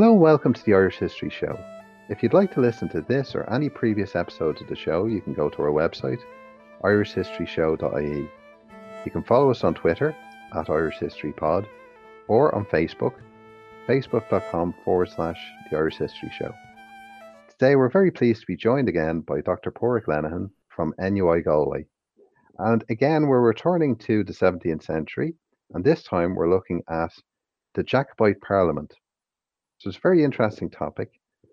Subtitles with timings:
[0.00, 1.62] Hello and welcome to the Irish History Show.
[2.08, 5.20] If you'd like to listen to this or any previous episodes of the show, you
[5.20, 6.20] can go to our website,
[6.82, 8.30] irishhistoryshow.ie.
[9.04, 10.16] You can follow us on Twitter
[10.56, 11.68] at Irish History Pod
[12.28, 13.12] or on Facebook,
[13.86, 15.38] facebook.com forward slash
[15.70, 16.54] the Irish History Show.
[17.50, 19.70] Today we're very pleased to be joined again by Dr.
[19.70, 21.84] Padraig Lenihan from NUI Galway.
[22.58, 25.34] And again, we're returning to the 17th century,
[25.74, 27.12] and this time we're looking at
[27.74, 28.94] the Jacobite Parliament.
[29.80, 31.08] So it's a very interesting topic.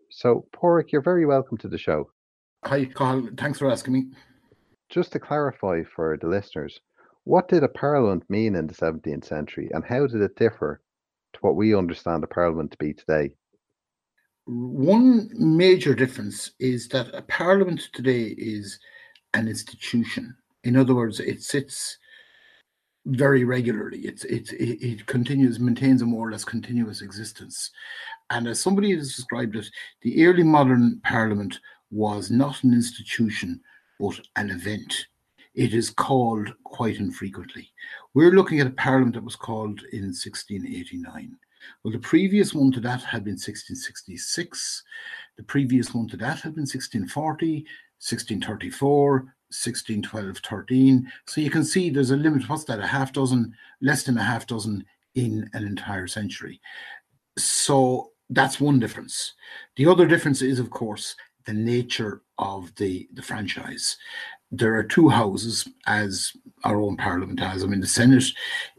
[0.09, 2.12] So, Padraig, you're very welcome to the show.
[2.66, 3.30] Hi, Cathal.
[3.38, 4.08] Thanks for asking me.
[4.90, 6.77] Just to clarify for the listeners,
[7.23, 10.82] what did a parliament mean in the 17th century and how did it differ
[11.34, 13.32] to what we understand a parliament to be today?
[14.46, 18.77] One major difference is that a parliament today is
[19.35, 20.35] an institution.
[20.66, 21.98] In other words, it sits
[23.07, 23.99] very regularly.
[23.99, 27.71] It's it, it it continues maintains a more or less continuous existence,
[28.29, 29.67] and as somebody has described it,
[30.01, 31.59] the early modern Parliament
[31.91, 33.61] was not an institution
[33.99, 35.07] but an event.
[35.55, 37.71] It is called quite infrequently.
[38.13, 41.35] We're looking at a Parliament that was called in 1689.
[41.83, 44.83] Well, the previous one to that had been 1666.
[45.37, 47.65] The previous one to that had been 1640,
[47.99, 51.11] 1634, 16, 12, 13.
[51.25, 52.48] So you can see there's a limit.
[52.48, 52.79] What's that?
[52.79, 56.61] A half dozen, less than a half dozen in an entire century.
[57.37, 59.33] So that's one difference.
[59.75, 63.97] The other difference is, of course, the nature of the, the franchise.
[64.51, 66.31] There are two houses, as
[66.63, 67.63] our own parliament has.
[67.63, 68.25] I mean, the Senate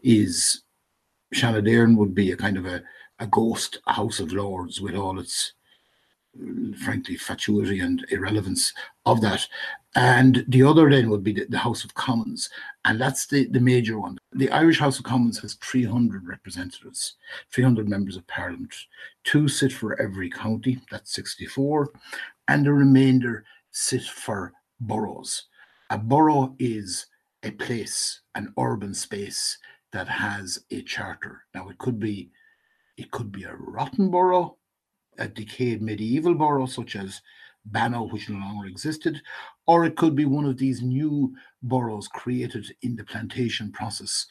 [0.03, 0.63] is
[1.33, 2.81] Shannon would be a kind of a,
[3.19, 5.53] a ghost House of Lords with all its
[6.83, 8.73] frankly fatuity and irrelevance
[9.05, 9.47] of that.
[9.95, 12.49] And the other then would be the, the, House of Commons,
[12.85, 14.19] and that's the, the major one.
[14.33, 17.15] The Irish House of Commons has 300 representatives,
[17.51, 18.73] 300 members of Parliament.
[19.23, 21.91] Two sit for every county, that's 64,
[22.47, 25.45] and the remainder sit for boroughs.
[25.89, 27.07] A borough is
[27.41, 29.57] a place, an urban space
[29.91, 31.45] that has a charter.
[31.55, 32.29] Now it could be
[32.97, 34.57] it could be a rotten borough,
[35.17, 37.21] a decayed medieval borough such as
[37.65, 39.21] Bannow, which no longer existed,
[39.67, 44.25] or it could be one of these new boroughs created in the plantation process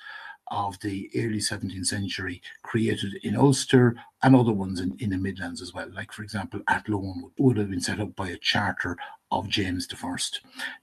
[0.50, 5.60] of the early 17th century, created in Ulster and other ones in, in the Midlands
[5.60, 5.90] as well.
[5.92, 8.96] Like, for example, Athlone would, would have been set up by a charter
[9.30, 10.16] of James I.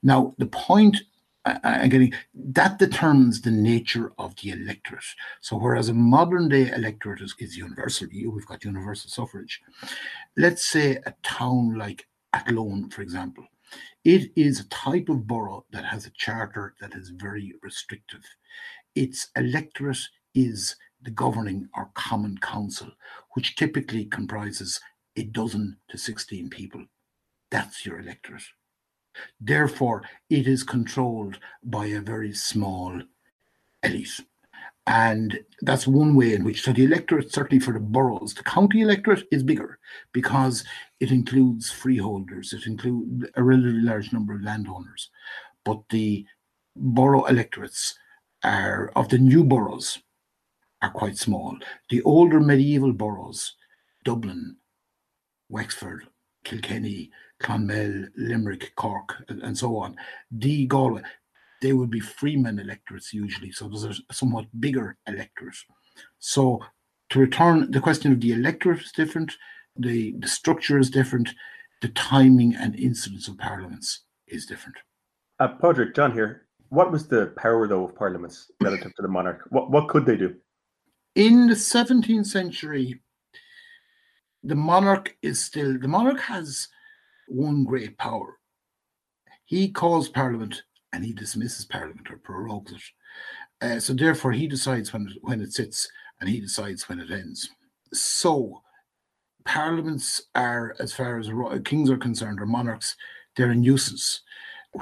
[0.02, 0.98] Now, the point
[1.46, 5.04] I'm getting that determines the nature of the electorate.
[5.40, 9.62] So, whereas a modern day electorate is, is universal, we've got universal suffrage.
[10.36, 13.46] Let's say a town like Athlone, for example,
[14.04, 18.24] it is a type of borough that has a charter that is very restrictive.
[18.94, 22.90] Its electorate is the governing or common council,
[23.32, 24.80] which typically comprises
[25.16, 26.84] a dozen to 16 people.
[27.50, 28.50] That's your electorate.
[29.40, 33.00] Therefore, it is controlled by a very small
[33.82, 34.20] elite.
[34.86, 38.82] And that's one way in which, so the electorate, certainly for the boroughs, the county
[38.82, 39.78] electorate is bigger
[40.12, 40.64] because
[41.00, 45.10] it includes freeholders, it includes a relatively large number of landowners.
[45.64, 46.24] But the
[46.76, 47.98] borough electorates
[48.44, 49.98] are of the new boroughs
[50.82, 51.58] are quite small.
[51.90, 53.54] The older medieval boroughs,
[54.04, 54.56] Dublin,
[55.48, 56.06] Wexford,
[56.44, 57.10] Kilkenny,
[57.42, 59.96] Clonmel, Limerick, Cork, and so on.
[60.30, 61.02] The Galway,
[61.62, 63.50] they would be freemen electorates usually.
[63.50, 65.56] So there's a somewhat bigger electorate.
[66.18, 66.60] So
[67.10, 69.32] to return, the question of the electorate is different,
[69.76, 71.30] the, the structure is different,
[71.82, 74.76] the timing and incidence of parliaments is different.
[75.38, 76.46] Uh, Padraig, John here.
[76.70, 79.42] What was the power, though, of parliaments relative to the monarch?
[79.50, 80.34] What, what could they do?
[81.14, 83.00] In the 17th century,
[84.42, 86.68] the monarch is still, the monarch has
[87.28, 88.38] one great power.
[89.44, 90.62] He calls Parliament
[90.96, 92.82] and he dismisses Parliament or prorogues it.
[93.60, 95.86] Uh, so therefore, he decides when it, when it sits
[96.18, 97.50] and he decides when it ends.
[97.92, 98.62] So
[99.44, 101.30] parliaments are, as far as
[101.64, 102.96] kings are concerned, or monarchs,
[103.36, 104.22] they're a nuisance.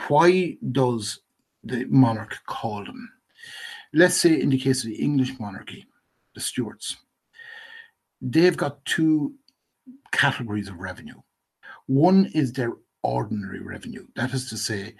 [0.06, 1.19] Why does
[1.64, 3.10] the monarch call them?
[3.93, 5.84] Let's say, in the case of the English monarchy,
[6.37, 6.96] the Stuarts,
[8.20, 9.34] they've got two
[10.12, 11.20] categories of revenue.
[11.87, 12.72] One is their
[13.02, 14.94] ordinary revenue, that is to say,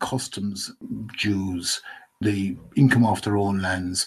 [0.00, 0.72] customs
[1.18, 1.80] dues,
[2.20, 4.06] the income off their own lands,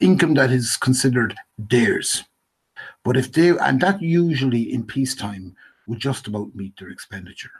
[0.00, 2.24] income that is considered theirs.
[3.04, 5.54] But if they, and that usually in peacetime
[5.86, 7.50] would just about meet their expenditure.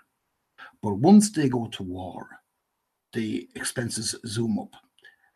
[0.82, 2.28] But once they go to war,
[3.12, 4.74] the expenses zoom up.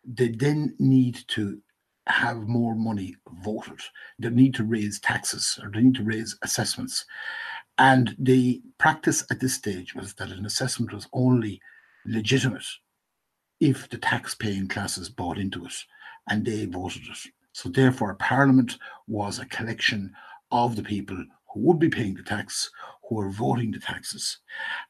[0.03, 1.61] They then need to
[2.07, 3.79] have more money voted.
[4.19, 7.05] They need to raise taxes or they need to raise assessments.
[7.77, 11.61] And the practice at this stage was that an assessment was only
[12.05, 12.65] legitimate
[13.59, 15.73] if the tax paying classes bought into it
[16.29, 17.31] and they voted it.
[17.53, 18.77] So, therefore, Parliament
[19.07, 20.13] was a collection
[20.51, 21.17] of the people
[21.51, 22.69] who would be paying the tax,
[23.07, 24.37] who are voting the taxes.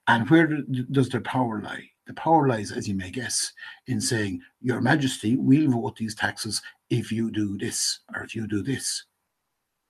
[0.08, 0.48] And where
[0.92, 1.90] does their power lie?
[2.08, 3.52] The power lies, as you may guess,
[3.88, 8.48] in saying, Your Majesty, we'll vote these taxes if you do this or if you
[8.48, 9.06] do this.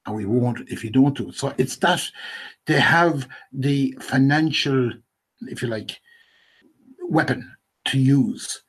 [0.07, 1.35] And we won't if you don't do it.
[1.35, 2.01] So it's that
[2.65, 4.91] they have the financial,
[5.41, 5.99] if you like,
[7.01, 7.55] weapon
[7.85, 8.63] to use.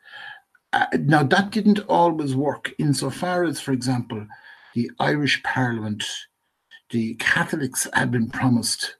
[0.72, 4.26] Uh, now, that didn't always work insofar as, for example,
[4.74, 6.04] the Irish Parliament,
[6.90, 8.96] the Catholics had been promised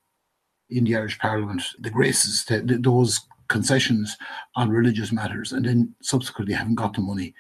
[0.70, 4.16] in the Irish Parliament the graces, the, the, those concessions
[4.54, 7.34] on religious matters, and then subsequently, having got the money,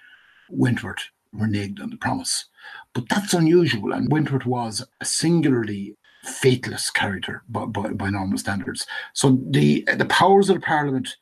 [0.50, 2.46] Wentworth reneged on the promise.
[2.94, 8.86] But that's unusual, and Wentworth was a singularly faithless character by, by, by normal standards.
[9.12, 11.16] So the the powers of the Parliament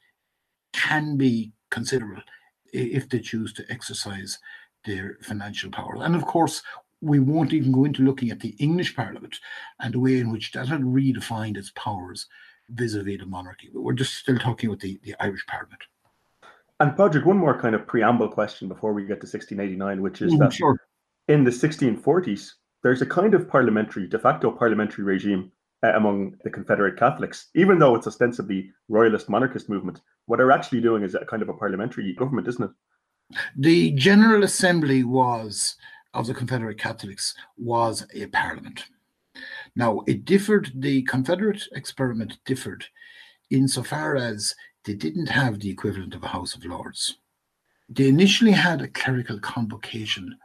[0.73, 2.23] can be considerable
[2.73, 4.39] if they choose to exercise
[4.85, 6.01] their financial powers.
[6.03, 6.63] And of course,
[7.01, 9.39] we won't even go into looking at the English Parliament
[9.81, 12.27] and the way in which that had redefined its powers
[12.71, 13.71] vis-a-vis the monarchy.
[13.73, 15.83] But we're just still talking about the, the Irish Parliament.
[16.81, 20.35] And Padraig, one more kind of preamble question before we get to 1689, which is
[20.35, 20.79] mm, that sure.
[21.29, 22.53] In the 1640s,
[22.83, 25.51] there's a kind of parliamentary, de facto parliamentary regime
[25.83, 30.01] uh, among the Confederate Catholics, even though it's ostensibly royalist monarchist movement.
[30.27, 32.71] What they're actually doing is a kind of a parliamentary government, isn't it?
[33.57, 35.77] The General Assembly was
[36.15, 38.85] of the Confederate Catholics was a parliament.
[39.75, 42.87] Now, it differed, the Confederate experiment differed
[43.51, 47.19] insofar as they didn't have the equivalent of a House of Lords.
[47.89, 50.39] They initially had a clerical convocation,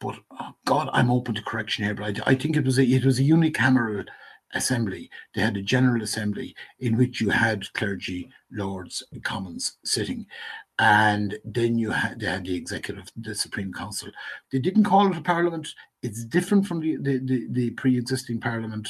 [0.00, 2.84] but oh God, I'm open to correction here, but I, I think it was a,
[2.84, 4.06] it was a unicameral
[4.54, 5.10] assembly.
[5.34, 10.26] They had a general assembly in which you had clergy, lords, and commons sitting,
[10.78, 14.10] and then you had they had the executive, the Supreme Council.
[14.52, 15.68] They didn't call it a parliament.
[16.02, 18.88] It's different from the the, the, the pre-existing parliament.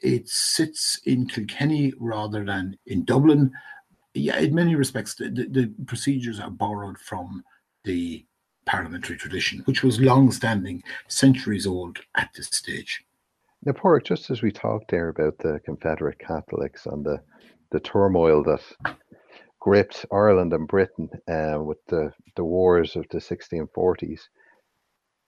[0.00, 3.52] It sits in Kilkenny rather than in Dublin.
[4.14, 7.44] Yeah, in many respects, the, the, the procedures are borrowed from
[7.84, 8.24] the
[8.68, 13.02] parliamentary tradition, which was long standing, centuries old at this stage.
[13.64, 17.20] Now, Padraig, just as we talked there about the Confederate Catholics and the,
[17.72, 18.62] the turmoil that
[19.58, 24.20] gripped Ireland and Britain uh, with the, the wars of the 1640s,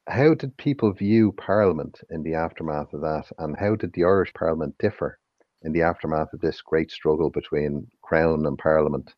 [0.07, 3.25] how did people view Parliament in the aftermath of that?
[3.39, 5.19] And how did the Irish Parliament differ
[5.63, 9.15] in the aftermath of this great struggle between Crown and Parliament?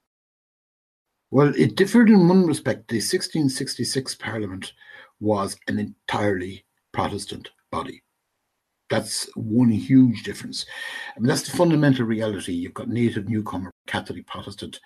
[1.32, 2.88] Well, it differed in one respect.
[2.88, 4.74] The 1666 Parliament
[5.18, 8.02] was an entirely Protestant body.
[8.90, 10.66] That's one huge difference.
[11.16, 12.52] I mean, that's the fundamental reality.
[12.52, 14.78] You've got native newcomer, Catholic Protestant,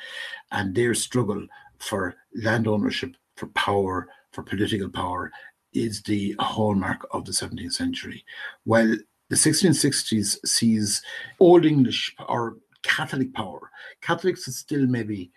[0.52, 1.44] and their struggle
[1.80, 5.32] for land ownership, for power, for political power
[5.72, 8.24] is the hallmark of the 17th century.
[8.62, 8.96] While
[9.30, 11.02] the 1660s sees
[11.40, 13.68] Old English or Catholic power,
[14.00, 15.32] Catholics is still maybe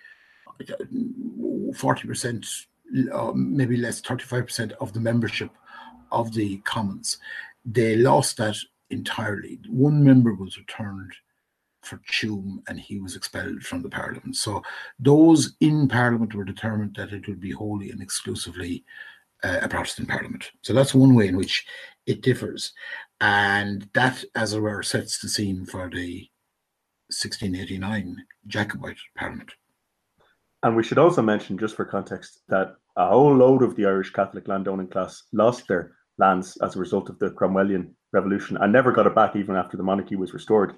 [0.60, 2.66] 40%,
[3.14, 5.52] uh, maybe less, 35% of the membership
[6.12, 7.18] of the Commons
[7.66, 8.56] they lost that
[8.90, 9.60] entirely.
[9.70, 11.14] One member was returned
[11.82, 14.36] for Tuam and he was expelled from the parliament.
[14.36, 14.62] So
[15.00, 18.84] those in parliament were determined that it would be wholly and exclusively
[19.44, 20.52] uh, a Protestant parliament.
[20.62, 21.66] So that's one way in which
[22.06, 22.74] it differs.
[23.22, 26.28] And that, as it were, sets the scene for the
[27.08, 29.52] 1689 Jacobite parliament.
[30.64, 34.12] And we should also mention, just for context, that a whole load of the Irish
[34.12, 38.92] Catholic landowning class lost their lands as a result of the Cromwellian revolution and never
[38.92, 40.76] got it back even after the monarchy was restored.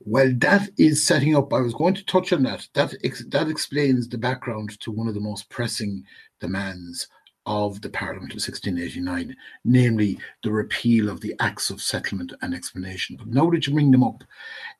[0.00, 1.52] Well, that is setting up.
[1.52, 2.66] I was going to touch on that.
[2.74, 6.04] That ex- that explains the background to one of the most pressing
[6.40, 7.08] demands
[7.46, 13.16] of the Parliament of 1689, namely the repeal of the Acts of Settlement and Explanation.
[13.16, 14.24] But now that you bring them up,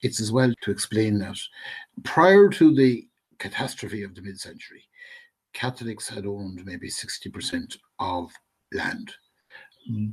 [0.02, 1.38] it's as well to explain that
[2.02, 3.06] prior to the
[3.45, 4.85] catastrophe of the mid-century,
[5.53, 8.33] Catholics had owned maybe 60% of
[8.73, 9.13] land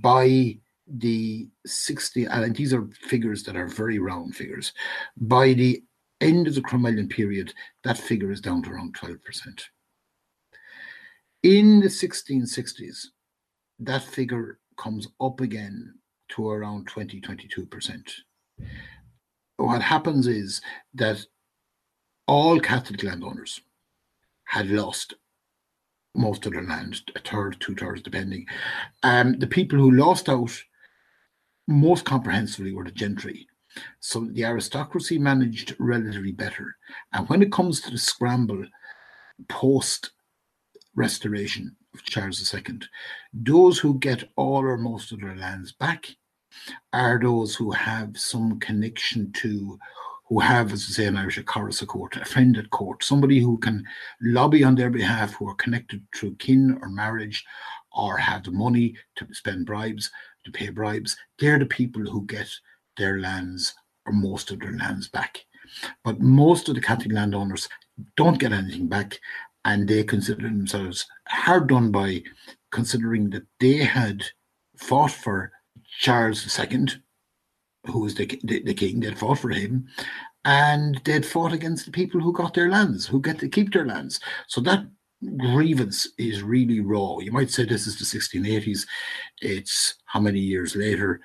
[0.01, 4.73] by the 60, and these are figures that are very round figures,
[5.15, 5.81] by the
[6.19, 7.53] end of the Cromwellian period,
[7.85, 9.17] that figure is down to around 12%.
[11.43, 13.05] In the 1660s,
[13.79, 15.93] that figure comes up again
[16.29, 18.11] to around 20, 22%.
[19.55, 20.61] What happens is
[20.95, 21.25] that
[22.27, 23.61] all Catholic landowners
[24.45, 25.13] had lost
[26.15, 28.45] most of their land, a third, two thirds, depending.
[29.03, 30.51] Um, the people who lost out
[31.67, 33.47] most comprehensively were the gentry.
[33.99, 36.75] So the aristocracy managed relatively better.
[37.13, 38.65] And when it comes to the scramble
[39.47, 40.11] post
[40.95, 42.79] restoration of Charles II,
[43.33, 46.07] those who get all or most of their lands back
[46.91, 49.79] are those who have some connection to
[50.31, 53.39] who have, as I say in Irish, a chorus court, a friend at court, somebody
[53.41, 53.83] who can
[54.21, 57.43] lobby on their behalf, who are connected through kin or marriage,
[57.91, 60.09] or have the money to spend bribes,
[60.45, 61.17] to pay bribes.
[61.37, 62.47] They're the people who get
[62.95, 65.43] their lands or most of their lands back.
[66.01, 67.67] But most of the Catholic landowners
[68.15, 69.19] don't get anything back,
[69.65, 72.23] and they consider themselves hard done by,
[72.71, 74.23] considering that they had
[74.77, 75.51] fought for
[75.99, 76.87] Charles II
[77.85, 79.87] who was the, the, the king, they'd fought for him,
[80.45, 83.85] and they'd fought against the people who got their lands, who get to keep their
[83.85, 84.19] lands.
[84.47, 84.85] So that
[85.37, 87.19] grievance is really raw.
[87.19, 88.87] You might say this is the 1680s.
[89.41, 91.21] It's how many years later?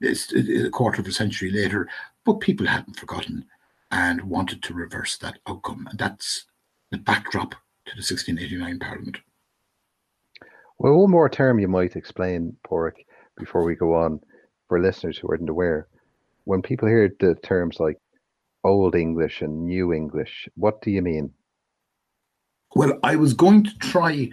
[0.00, 1.88] It's a quarter of a century later,
[2.24, 3.44] but people hadn't forgotten
[3.90, 5.86] and wanted to reverse that outcome.
[5.90, 6.46] And that's
[6.90, 9.18] the backdrop to the 1689 Parliament.
[10.78, 13.04] Well, one more term you might explain, Padraig,
[13.36, 14.20] before we go on,
[14.68, 15.88] for listeners who aren't aware
[16.44, 17.96] when people hear the terms like
[18.64, 21.32] Old English and New English, what do you mean?
[22.74, 24.30] Well, I was going to try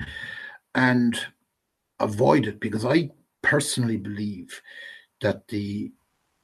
[0.76, 1.20] and
[2.00, 3.10] avoid it because I
[3.42, 4.62] personally believe
[5.22, 5.92] that the,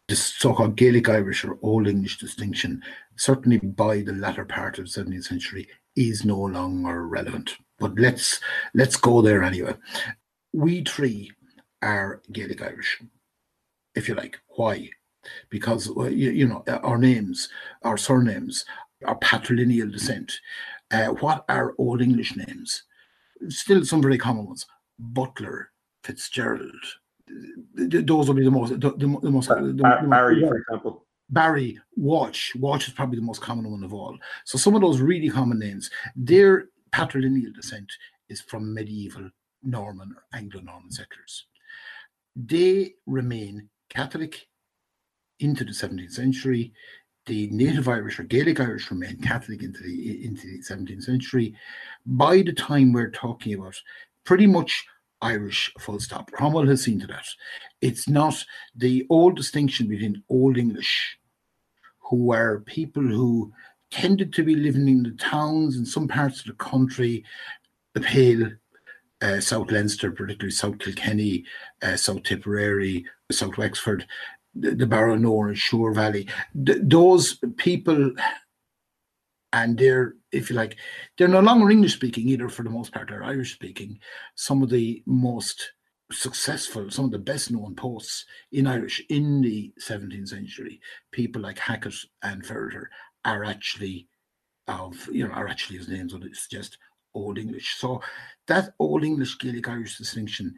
[0.07, 2.81] the so-called Gaelic Irish or Old English distinction,
[3.17, 7.57] certainly by the latter part of the 17th century, is no longer relevant.
[7.79, 8.39] But let's
[8.73, 9.75] let's go there anyway.
[10.53, 11.31] We three
[11.81, 13.01] are Gaelic Irish,
[13.93, 14.39] if you like.
[14.55, 14.89] Why?
[15.49, 17.49] Because uh, you, you, know our names,
[17.83, 18.65] our surnames,
[19.05, 20.31] our patrilineal descent.
[20.91, 22.83] Uh, what are Old English names?
[23.49, 24.65] Still some very common ones:
[24.99, 25.71] Butler,
[26.03, 26.71] Fitzgerald.
[27.75, 28.79] Those will be the most.
[28.79, 29.49] The, the, most.
[29.49, 31.05] The, the, Barry, for example.
[31.29, 32.53] Barry, Walsh.
[32.55, 34.17] Walsh is probably the most common one of all.
[34.45, 37.91] So some of those really common names, their patrilineal descent
[38.29, 39.29] is from medieval
[39.63, 41.45] Norman or Anglo-Norman settlers.
[42.35, 44.47] They remain Catholic
[45.39, 46.73] into the 17th century.
[47.25, 51.55] The native Irish or Gaelic Irish remained Catholic into the into the 17th century.
[52.05, 53.81] By the time we're talking about
[54.25, 54.85] pretty much
[55.21, 56.31] Irish full stop.
[56.31, 57.25] Cromwell has seen to that.
[57.81, 58.43] It's not
[58.75, 61.17] the old distinction between Old English,
[61.99, 63.53] who were people who
[63.89, 67.23] tended to be living in the towns in some parts of the country,
[67.93, 68.51] the Pale,
[69.21, 71.45] uh, South Leinster, particularly South Kilkenny,
[71.81, 74.05] uh, South Tipperary, South Wexford,
[74.55, 76.27] the, the Barrow and Suir Valley,
[76.65, 78.11] th- those people,
[79.51, 80.77] and they're, if you like,
[81.17, 83.99] they're no longer English speaking either, for the most part, they're Irish speaking.
[84.35, 85.73] Some of the most
[86.11, 90.79] successful, some of the best known posts in Irish in the 17th century,
[91.11, 92.85] people like Hackett and Ferreter
[93.25, 94.07] are actually
[94.67, 96.77] of, you know, are actually his names would suggest
[97.13, 97.75] Old English.
[97.77, 98.01] So
[98.47, 100.55] that Old English Gaelic Irish distinction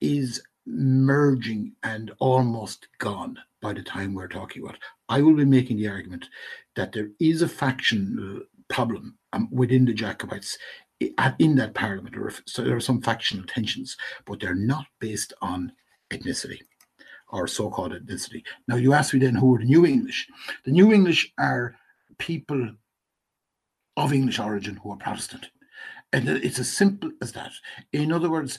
[0.00, 4.78] is merging and almost gone by the time we're talking about.
[5.08, 6.28] I will be making the argument
[6.76, 10.56] that there is a factional problem um, within the Jacobites
[11.38, 12.14] in that parliament,
[12.46, 15.72] so there are some factional tensions, but they're not based on
[16.10, 16.58] ethnicity
[17.28, 18.42] or so-called ethnicity.
[18.68, 20.26] Now you ask me then who are the New English?
[20.64, 21.74] The New English are
[22.18, 22.70] people
[23.96, 25.50] of English origin who are Protestant.
[26.12, 27.52] And it's as simple as that.
[27.92, 28.58] In other words,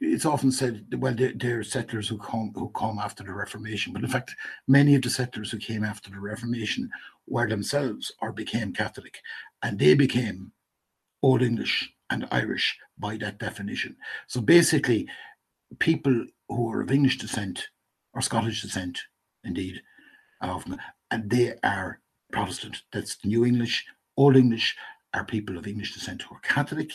[0.00, 4.08] it's often said, well, they're, settlers who come who come after the Reformation, but in
[4.08, 4.34] fact,
[4.66, 6.90] many of the settlers who came after the Reformation
[7.26, 9.18] were themselves or became Catholic,
[9.62, 10.52] and they became
[11.22, 13.96] Old English and Irish by that definition.
[14.26, 15.06] So basically,
[15.78, 17.68] people who are of English descent
[18.14, 18.98] or Scottish descent,
[19.44, 19.82] indeed,
[20.40, 20.78] often,
[21.10, 22.00] and they are
[22.32, 22.82] Protestant.
[22.92, 23.84] That's New English.
[24.16, 24.76] Old English
[25.14, 26.92] are people of English descent who are Catholic,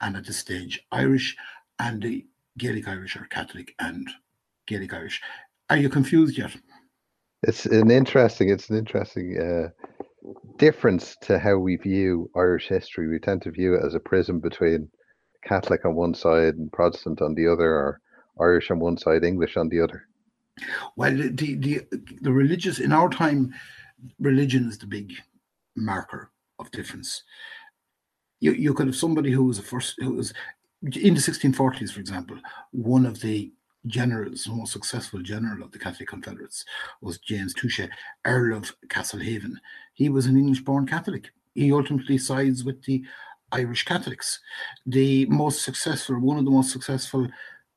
[0.00, 1.36] and at this stage Irish
[1.82, 2.24] and the
[2.58, 4.08] Gaelic Irish are Catholic and
[4.66, 5.20] Gaelic Irish.
[5.68, 6.54] Are you confused yet?
[7.42, 8.50] It's an interesting.
[8.50, 9.68] It's an interesting uh,
[10.58, 13.08] difference to how we view Irish history.
[13.08, 14.88] We tend to view it as a prism between
[15.44, 18.00] Catholic on one side and Protestant on the other, or
[18.40, 20.06] Irish on one side, English on the other.
[20.96, 21.80] Well, the the
[22.20, 23.52] the religious in our time,
[24.20, 25.14] religion is the big
[25.74, 27.24] marker of difference.
[28.38, 30.32] You you could have somebody who was a first who was
[30.82, 32.36] in the 1640s, for example,
[32.72, 33.52] one of the
[33.86, 36.64] generals, the most successful general of the Catholic Confederates,
[37.00, 37.90] was James Touchet,
[38.24, 39.54] Earl of Castlehaven.
[39.94, 41.30] He was an English born Catholic.
[41.54, 43.04] He ultimately sides with the
[43.52, 44.40] Irish Catholics.
[44.86, 47.28] The most successful, one of the most successful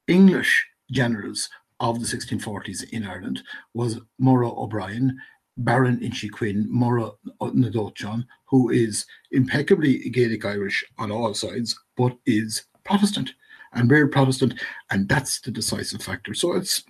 [0.08, 3.44] English generals of the 1640s in Ireland
[3.74, 5.18] was Murrogh O'Brien,
[5.58, 7.18] Baron Inchiquin, Murrogh
[7.54, 13.34] na who is impeccably Gaelic Irish on all sides, but is Protestant
[13.74, 14.54] and very Protestant,
[14.90, 16.34] and that's the decisive factor.
[16.34, 16.84] So it's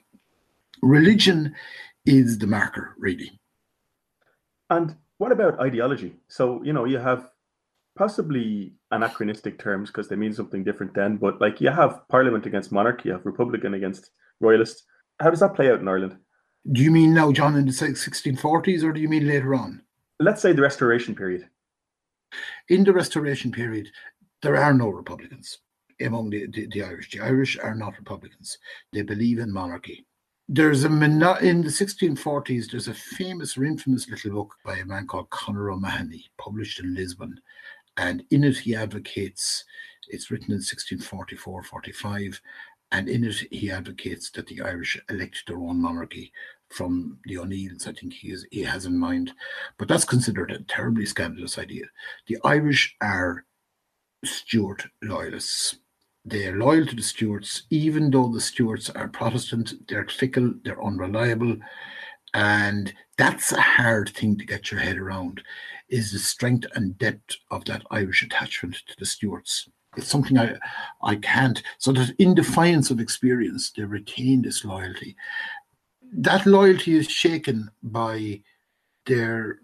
[0.82, 1.56] religion
[2.06, 3.40] is the marker, really.
[4.70, 6.16] And what about ideology?
[6.28, 7.30] So, you know, you have
[7.98, 12.72] possibly anachronistic terms because they mean something different then, but like you have Parliament against
[12.72, 14.84] monarchy, you have Republican against Royalist.
[15.20, 16.18] How does that play out in Ireland?
[16.72, 19.82] Do you mean now, John, in the 1640s, or do you mean later on?
[20.20, 21.48] Let's say the Restoration period.
[22.70, 23.90] In the Restoration period,
[24.42, 25.60] there are no Republicans
[26.02, 27.12] among the, the, the Irish.
[27.12, 28.58] The Irish are not Republicans.
[28.92, 30.06] They believe in monarchy.
[30.48, 35.08] There's a in the 1640s there's a famous or infamous little book by a man
[35.08, 37.40] called Conor O'Mahony published in Lisbon.
[37.98, 39.66] And in it he advocates
[40.08, 42.40] it's written in 1644 45
[42.92, 46.32] and in it he advocates that the Irish elect their own monarchy
[46.70, 47.88] from the O'Neills.
[47.88, 49.34] I think he is he has in mind.
[49.80, 51.86] But that's considered a terribly scandalous idea.
[52.28, 53.46] The Irish are
[54.24, 55.78] Stuart loyalists
[56.26, 61.58] they're loyal to the Stuarts, even though the Stuarts are Protestant, they're fickle, they're unreliable.
[62.34, 65.42] And that's a hard thing to get your head around,
[65.88, 69.70] is the strength and depth of that Irish attachment to the Stuarts.
[69.96, 70.56] It's something I
[71.02, 71.62] I can't.
[71.78, 75.16] So that in defiance of experience, they retain this loyalty.
[76.12, 78.42] That loyalty is shaken by
[79.06, 79.60] their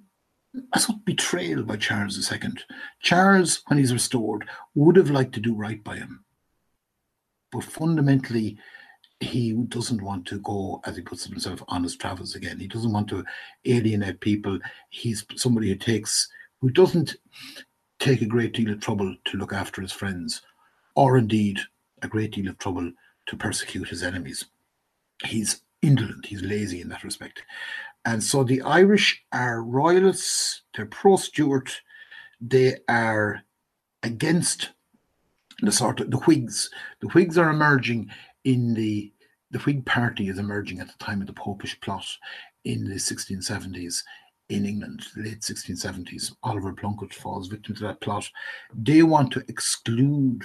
[0.73, 2.39] I thought betrayal by Charles II.
[3.01, 6.23] Charles, when he's restored, would have liked to do right by him
[7.51, 8.57] but fundamentally,
[9.19, 12.59] he doesn't want to go, as he puts it himself, on his travels again.
[12.59, 13.23] He doesn't want to
[13.65, 14.59] alienate people.
[14.89, 16.27] He's somebody who takes,
[16.59, 17.15] who doesn't
[17.99, 20.41] take a great deal of trouble to look after his friends,
[20.95, 21.59] or indeed
[22.01, 22.91] a great deal of trouble
[23.27, 24.45] to persecute his enemies.
[25.23, 27.43] He's indolent, he's lazy in that respect.
[28.05, 31.81] And so the Irish are royalists, they're pro Stuart,
[32.39, 33.43] they are
[34.01, 34.71] against
[35.61, 36.69] the sort of the Whigs.
[37.01, 38.09] The Whigs are emerging
[38.43, 39.11] in the
[39.51, 42.05] the Whig Party is emerging at the time of the Popish plot
[42.63, 44.01] in the 1670s
[44.47, 46.33] in England, late 1670s.
[46.43, 48.29] Oliver Plunkett falls victim to that plot.
[48.73, 50.41] They want to exclude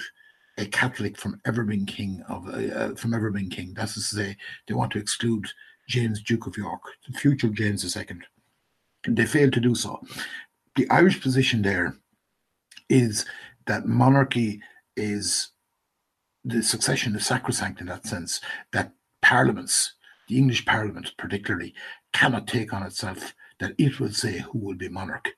[0.57, 3.73] a Catholic from ever being king of uh, uh from ever being king.
[3.75, 4.35] That's to say,
[4.67, 5.47] they want to exclude
[5.87, 8.05] James Duke of York, the future James II.
[9.07, 10.01] They failed to do so.
[10.75, 11.95] The Irish position there
[12.89, 13.25] is
[13.67, 14.61] that monarchy
[14.97, 15.49] is
[16.43, 18.41] the succession is sacrosanct in that sense
[18.73, 19.93] that parliaments,
[20.27, 21.73] the English Parliament particularly,
[22.13, 25.29] cannot take on itself that it will say who will be monarch.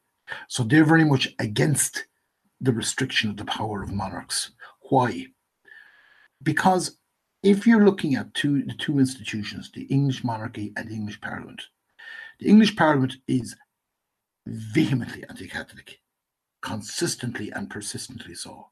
[0.48, 2.06] So they're very much against
[2.62, 4.52] the restriction of the power of monarchs.
[4.89, 5.28] Why?
[6.43, 6.98] Because
[7.41, 11.62] if you're looking at two the two institutions, the English monarchy and the English Parliament,
[12.39, 13.56] the English Parliament is
[14.45, 16.00] vehemently anti-Catholic,
[16.62, 18.67] consistently and persistently so.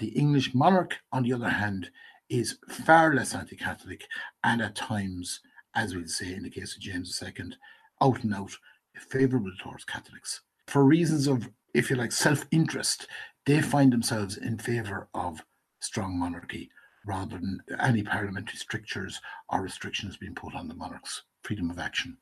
[0.00, 1.90] The English monarch, on the other hand,
[2.30, 4.06] is far less anti Catholic
[4.42, 5.40] and at times,
[5.74, 7.52] as we'll say in the case of James II,
[8.00, 8.56] out and out
[8.94, 10.40] favourable towards Catholics.
[10.68, 13.08] For reasons of, if you like, self interest,
[13.44, 15.44] they find themselves in favour of
[15.80, 16.70] strong monarchy
[17.06, 22.16] rather than any parliamentary strictures or restrictions being put on the monarch's freedom of action.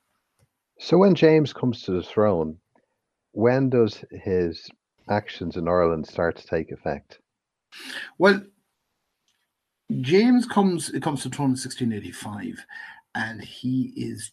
[0.80, 2.58] So when James comes to the throne,
[3.30, 4.68] when does his
[5.08, 7.20] actions in Ireland start to take effect?
[8.18, 8.42] Well,
[10.00, 12.64] James comes it comes to throne in 1685,
[13.14, 14.32] and he is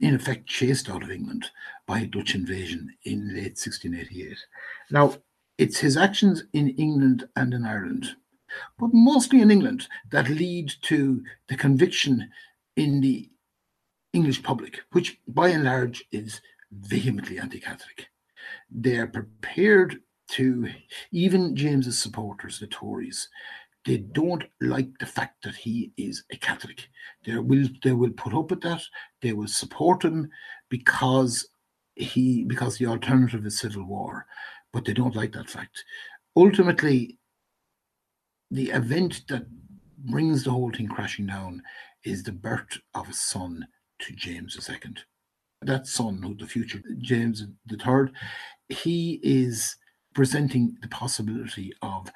[0.00, 1.50] in effect chased out of England
[1.86, 4.36] by a Dutch invasion in late 1688.
[4.90, 5.14] Now,
[5.58, 8.16] it's his actions in England and in Ireland,
[8.78, 12.28] but mostly in England, that lead to the conviction
[12.76, 13.30] in the
[14.12, 16.40] English public, which by and large is
[16.72, 18.08] vehemently anti Catholic.
[18.70, 20.00] They're prepared
[20.34, 20.68] to
[21.12, 23.28] even James's supporters, the Tories,
[23.84, 26.88] they don't like the fact that he is a Catholic.
[27.24, 28.82] They will they will put up with that.
[29.20, 30.30] They will support him
[30.70, 31.46] because
[31.94, 34.26] he because the alternative is civil war,
[34.72, 35.84] but they don't like that fact.
[36.36, 37.18] Ultimately,
[38.50, 39.46] the event that
[39.98, 41.62] brings the whole thing crashing down
[42.04, 43.66] is the birth of a son
[44.00, 44.94] to James II.
[45.62, 48.12] That son, who the future James III,
[48.68, 49.76] he is
[50.14, 52.10] presenting the possibility of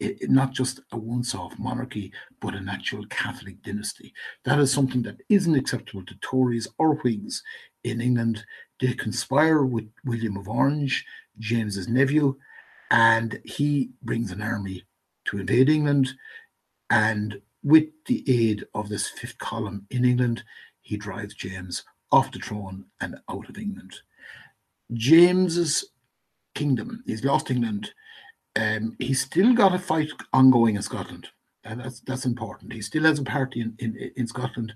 [0.00, 4.12] it, not just a once off monarchy, but an actual Catholic dynasty.
[4.44, 7.42] That is something that isn't acceptable to Tories or Whigs
[7.84, 8.44] in England.
[8.80, 11.04] They conspire with William of Orange,
[11.38, 12.36] James's nephew,
[12.90, 14.84] And he brings an army
[15.26, 16.10] to invade England.
[16.90, 20.42] And with the aid of this fifth column in England,
[20.80, 23.94] he drives James off the throne and out of England.
[24.92, 25.86] James's
[26.54, 27.90] kingdom, he's lost England.
[28.56, 31.28] Um, he's still got a fight ongoing in Scotland.
[31.64, 32.72] And that's that's important.
[32.72, 34.72] He still has a party in, in, in Scotland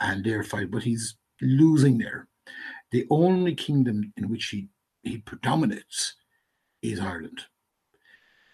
[0.00, 2.28] and their fight, but he's losing there.
[2.90, 4.68] The only kingdom in which he,
[5.02, 6.14] he predominates
[6.82, 7.42] is Ireland.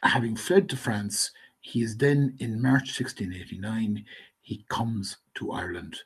[0.02, 4.04] Having fled to France, he is then in March 1689,
[4.40, 5.98] he comes to Ireland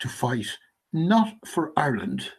[0.00, 0.46] to fight
[0.92, 2.30] not for Ireland,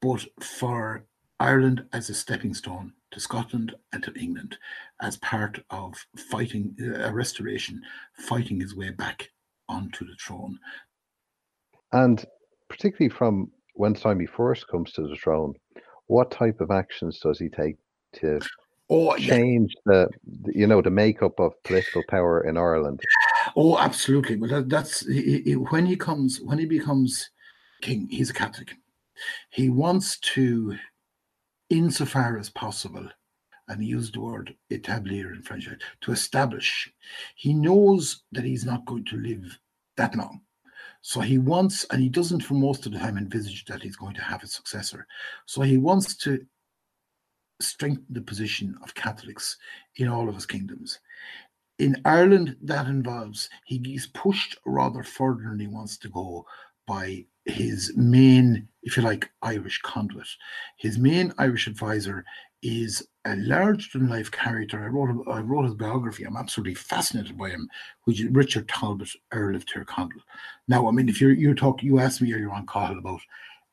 [0.00, 1.06] but for
[1.42, 4.56] Ireland as a stepping stone to Scotland and to England
[5.00, 5.94] as part of
[6.30, 7.82] fighting a uh, restoration,
[8.28, 9.30] fighting his way back
[9.68, 10.58] onto the throne.
[11.92, 12.24] And
[12.68, 15.54] particularly from when Simon first comes to the throne,
[16.06, 17.76] what type of actions does he take
[18.20, 18.40] to
[18.88, 20.06] oh, change yeah.
[20.44, 23.00] the you know the makeup of political power in Ireland?
[23.56, 24.36] Oh, absolutely.
[24.36, 27.30] But that, that's he, he, when he comes when he becomes
[27.82, 28.08] king.
[28.10, 28.74] He's a Catholic.
[29.50, 30.76] He wants to,
[31.72, 33.08] insofar as possible,
[33.68, 35.68] and he used the word établir in French,
[36.02, 36.92] to establish.
[37.34, 39.58] He knows that he's not going to live
[39.96, 40.42] that long.
[41.00, 44.14] So he wants, and he doesn't for most of the time envisage that he's going
[44.14, 45.06] to have a successor.
[45.46, 46.44] So he wants to
[47.60, 49.56] strengthen the position of Catholics
[49.96, 51.00] in all of his kingdoms.
[51.78, 56.46] In Ireland, that involves he he's pushed rather further than he wants to go
[56.86, 60.28] by his main, if you like, Irish conduit.
[60.76, 62.24] His main Irish advisor
[62.62, 64.82] is a larger than life character.
[64.82, 66.24] I wrote I wrote his biography.
[66.24, 67.68] I'm absolutely fascinated by him,
[68.04, 70.22] which is Richard Talbot, Earl of Tyrconnell.
[70.68, 73.20] Now, I mean, if you're you talk, you asked me earlier on, Cathal, about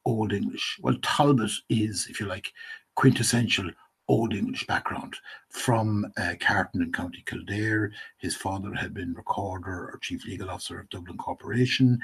[0.05, 0.79] Old English.
[0.81, 2.51] Well, Talbot is, if you like,
[2.95, 3.69] quintessential
[4.09, 5.15] Old English background
[5.49, 7.91] from uh, Carton in County Kildare.
[8.17, 11.99] His father had been recorder or chief legal officer of Dublin Corporation.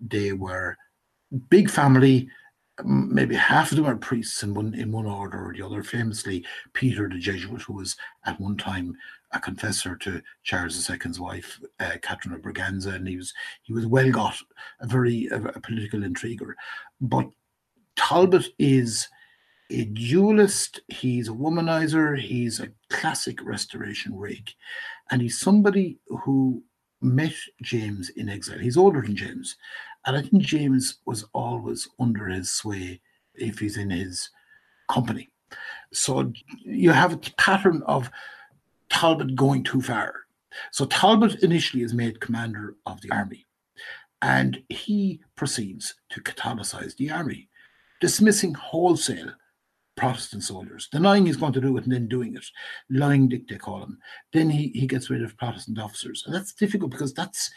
[0.00, 0.78] They were
[1.50, 2.28] big family.
[2.84, 5.82] Maybe half of them are priests in one in one order or the other.
[5.82, 8.96] Famously, Peter the Jesuit, who was at one time
[9.32, 13.84] a confessor to Charles II's wife, uh, Catherine of Braganza, and he was he was
[13.84, 14.36] well got,
[14.78, 16.54] a very a, a political intriguer.
[17.00, 17.26] But
[17.96, 19.08] Talbot is
[19.70, 24.54] a duellist, he's a womanizer, he's a classic restoration rake,
[25.10, 26.62] and he's somebody who
[27.00, 28.58] met James in exile.
[28.58, 29.56] He's older than James,
[30.06, 33.00] and I think James was always under his sway
[33.34, 34.30] if he's in his
[34.90, 35.28] company.
[35.92, 36.32] So
[36.64, 38.10] you have a pattern of
[38.88, 40.14] Talbot going too far.
[40.72, 43.46] So Talbot initially is made commander of the army,
[44.22, 47.48] and he proceeds to Catholicize the army,
[48.00, 49.32] dismissing wholesale
[49.98, 52.46] Protestant soldiers, denying he's going to do it and then doing it,
[52.88, 53.98] lying dick they call him.
[54.32, 56.22] Then he, he gets rid of Protestant officers.
[56.24, 57.50] And that's difficult because that's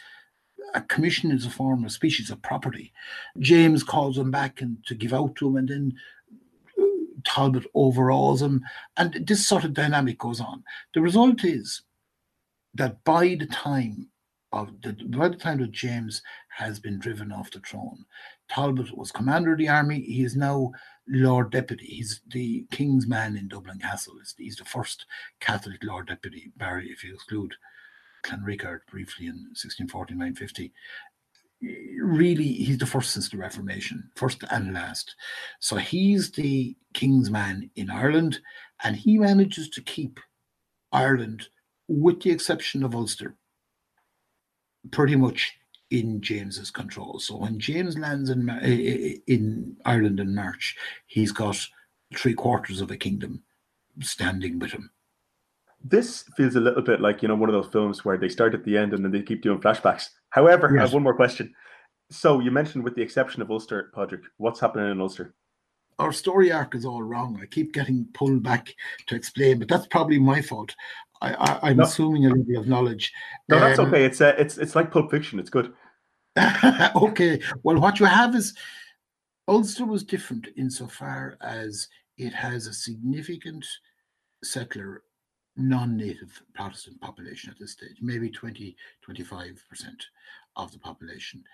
[0.74, 2.92] a commission is a form of species of property.
[3.38, 5.92] James calls him back and to give out to him, and then
[7.24, 8.62] Talbot overawes him,
[8.96, 10.64] and this sort of dynamic goes on.
[10.94, 11.82] The result is
[12.74, 14.08] that by the time
[14.52, 18.04] of the by the time that James has been driven off the throne,
[18.48, 20.00] Talbot was commander of the army.
[20.00, 20.72] He is now
[21.08, 21.86] Lord Deputy.
[21.86, 24.14] He's the King's man in Dublin Castle.
[24.38, 25.06] He's the first
[25.40, 27.54] Catholic Lord Deputy, Barry, if you exclude
[28.24, 30.72] Clanricarde briefly in 1649 50.
[32.00, 35.14] Really, he's the first since the Reformation, first and last.
[35.60, 38.40] So he's the King's man in Ireland,
[38.82, 40.20] and he manages to keep
[40.92, 41.48] Ireland,
[41.88, 43.36] with the exception of Ulster,
[44.90, 45.54] pretty much
[45.92, 47.18] in James's control.
[47.18, 48.48] So when James lands in
[49.26, 50.76] in Ireland in March,
[51.06, 51.58] he's got
[52.16, 53.42] three quarters of a kingdom
[54.00, 54.90] standing with him.
[55.84, 58.54] This feels a little bit like you know one of those films where they start
[58.54, 60.08] at the end and then they keep doing flashbacks.
[60.30, 60.78] However, yes.
[60.78, 61.54] I have one more question.
[62.10, 65.34] So you mentioned, with the exception of Ulster, Padraig, what's happening in Ulster?
[65.98, 67.38] Our story arc is all wrong.
[67.42, 68.74] I keep getting pulled back
[69.08, 70.74] to explain, but that's probably my fault.
[71.22, 71.84] I, am no.
[71.84, 73.12] assuming a level of knowledge.
[73.48, 74.04] No, that's um, okay.
[74.04, 75.38] It's uh, it's it's like Pulp Fiction.
[75.38, 75.72] It's good.
[76.96, 77.40] okay.
[77.62, 78.54] Well, what you have is
[79.48, 83.66] Ulster was different insofar as it has a significant
[84.42, 85.02] settler
[85.56, 88.74] non-native Protestant population at this stage, maybe 20,
[89.06, 89.56] 25%
[90.56, 91.44] of the population.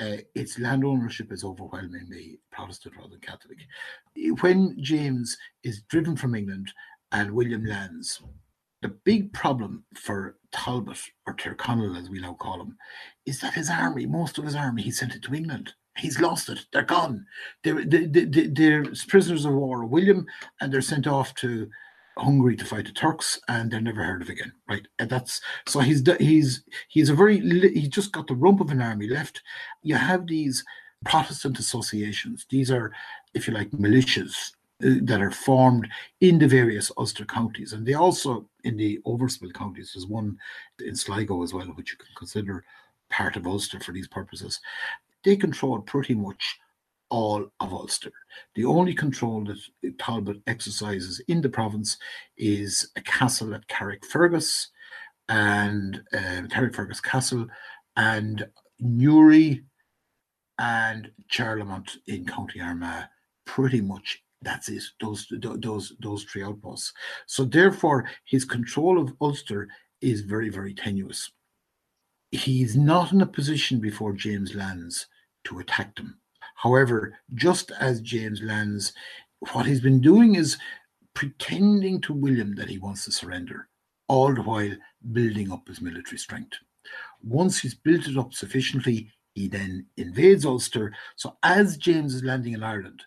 [0.00, 3.58] Uh, its land ownership is overwhelmingly Protestant rather than Catholic.
[4.40, 6.72] When James is driven from England
[7.12, 8.20] and William lands,
[8.82, 12.76] the big problem for Talbot, or Tyrconnell as we now call him,
[13.26, 15.72] is that his army, most of his army, he sent it to England.
[15.96, 16.60] He's lost it.
[16.72, 17.26] They're gone.
[17.64, 19.84] They're, they're, they're prisoners of war.
[19.84, 20.26] William,
[20.60, 21.68] and they're sent off to
[22.16, 24.52] Hungary to fight the Turks, and they're never heard of again.
[24.68, 28.70] Right, and that's so he's he's he's a very he just got the rump of
[28.70, 29.42] an army left.
[29.82, 30.64] You have these
[31.04, 32.46] Protestant associations.
[32.50, 32.92] These are,
[33.34, 35.88] if you like, militias that are formed
[36.20, 39.92] in the various Ulster counties, and they also in the Overspuil counties.
[39.92, 40.38] There's one
[40.84, 42.64] in Sligo as well, which you can consider
[43.10, 44.60] part of Ulster for these purposes.
[45.24, 46.58] They control pretty much
[47.10, 48.12] all of Ulster.
[48.54, 51.96] The only control that Talbot exercises in the province
[52.36, 54.68] is a castle at Carrickfergus
[55.28, 57.46] and uh, Carrickfergus Castle
[57.96, 58.46] and
[58.78, 59.64] Newry
[60.58, 63.06] and Charlemont in County Armagh.
[63.44, 64.82] Pretty much that's it.
[65.00, 66.92] Those those those three outposts.
[67.26, 69.68] So therefore, his control of Ulster
[70.00, 71.30] is very very tenuous.
[72.30, 75.06] He's not in a position before James lands
[75.44, 76.18] to attack them
[76.58, 78.92] However, just as James lands,
[79.52, 80.58] what he's been doing is
[81.14, 83.68] pretending to William that he wants to surrender,
[84.08, 84.72] all the while
[85.12, 86.56] building up his military strength.
[87.22, 90.92] Once he's built it up sufficiently, he then invades Ulster.
[91.14, 93.04] So as James is landing in Ireland,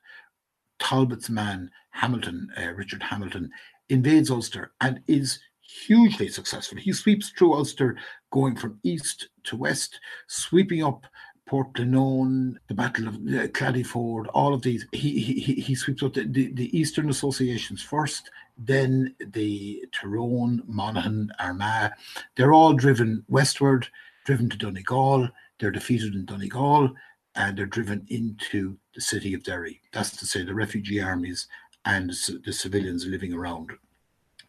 [0.81, 3.51] Talbot's man, Hamilton, uh, Richard Hamilton,
[3.89, 6.77] invades Ulster and is hugely successful.
[6.77, 7.97] He sweeps through Ulster,
[8.31, 11.05] going from east to west, sweeping up
[11.47, 14.85] Port Portglenone, the Battle of uh, Cladyford, all of these.
[14.91, 21.29] He he he sweeps up the, the, the, Eastern associations first, then the Tyrone, Monaghan,
[21.39, 21.91] Armagh.
[22.35, 23.87] They're all driven westward,
[24.25, 25.29] driven to Donegal.
[25.59, 26.91] They're defeated in Donegal,
[27.35, 29.81] and they're driven into the city of Derry.
[29.93, 31.47] That's to say, the refugee armies
[31.85, 32.11] and
[32.45, 33.71] the civilians living around.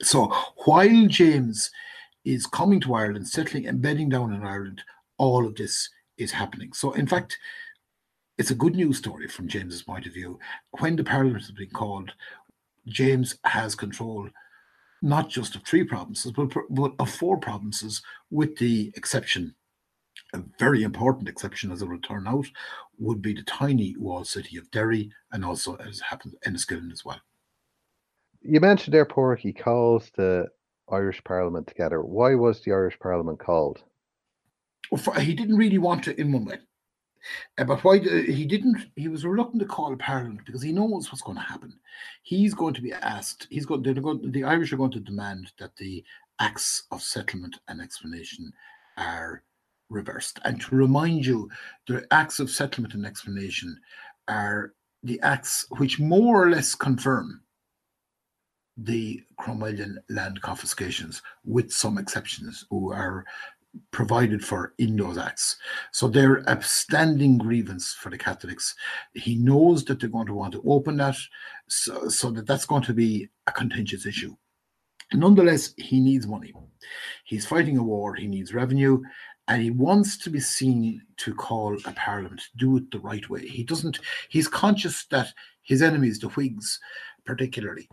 [0.03, 0.27] So
[0.65, 1.71] while James
[2.25, 4.83] is coming to Ireland, settling and bedding down in Ireland,
[5.19, 6.73] all of this is happening.
[6.73, 7.39] So, in fact,
[8.39, 10.39] it's a good news story from James's point of view.
[10.79, 12.13] When the Parliament has been called,
[12.87, 14.29] James has control
[15.03, 19.55] not just of three provinces, but, but of four provinces, with the exception,
[20.33, 22.47] a very important exception as it will turn out,
[22.99, 27.21] would be the tiny walled city of Derry and also, as happens, Enniskillen as well.
[28.40, 30.49] You mentioned there, Padraig, he calls the
[30.90, 32.03] Irish Parliament together.
[32.03, 33.83] Why was the Irish Parliament called?
[34.92, 36.59] well, he didn't really want to in one way.
[37.57, 41.23] Uh, but why he didn't, he was reluctant to call Parliament because he knows what's
[41.23, 41.73] going to happen.
[42.23, 43.47] He's going to be asked.
[43.49, 43.83] He's going.
[43.83, 44.33] They're going.
[44.33, 46.05] The Irish are going to demand that the
[46.40, 48.53] acts of settlement and explanation
[48.97, 49.45] are
[49.93, 50.41] reversed.
[50.45, 51.49] And to remind you,
[51.87, 53.79] the acts of settlement and explanation
[54.29, 57.41] are the acts which more or less confirm
[58.77, 63.25] the Cromwellian land confiscations, with some exceptions, who are
[63.91, 65.57] provided for in those acts.
[65.93, 68.75] So they're a standing grievance for the Catholics.
[69.15, 71.17] He knows that they're going to want to open that,
[71.69, 74.37] so, so that that's going to be a contentious issue.
[75.15, 76.55] Nonetheless, he needs money.
[77.25, 79.03] He's fighting a war, he needs revenue,
[79.49, 83.47] and he wants to be seen to call a parliament, do it the right way.
[83.47, 86.79] He doesn't, he's conscious that his enemies, the Whigs
[87.25, 87.89] particularly,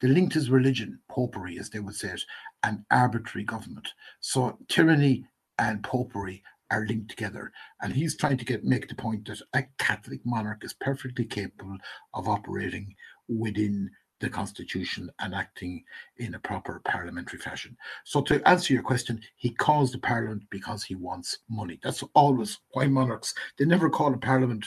[0.00, 2.22] they linked his religion, popery, as they would say it,
[2.62, 3.88] and arbitrary government.
[4.20, 5.26] So tyranny
[5.58, 7.52] and popery are linked together.
[7.82, 11.76] And he's trying to get make the point that a Catholic monarch is perfectly capable
[12.14, 12.94] of operating
[13.28, 15.82] within the constitution and acting
[16.18, 17.76] in a proper parliamentary fashion.
[18.04, 21.80] So to answer your question, he calls the parliament because he wants money.
[21.82, 24.66] That's always why monarchs they never call a parliament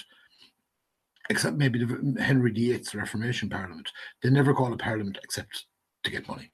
[1.30, 3.90] except maybe the Henry VIII's Reformation Parliament.
[4.22, 5.66] They never call a parliament except
[6.04, 6.52] to get money.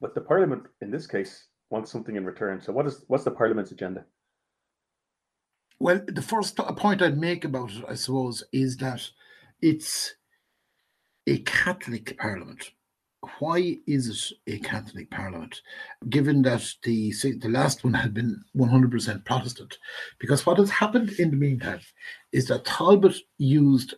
[0.00, 2.60] But the parliament, in this case, wants something in return.
[2.60, 4.04] So, what is what's the parliament's agenda?
[5.80, 9.02] Well, the first point I'd make about it, I suppose, is that
[9.60, 10.14] it's
[11.26, 12.70] a Catholic parliament.
[13.38, 15.62] Why is it a Catholic parliament,
[16.10, 19.78] given that the the last one had been 100% Protestant?
[20.18, 21.80] Because what has happened in the meantime
[22.32, 23.94] is that Talbot used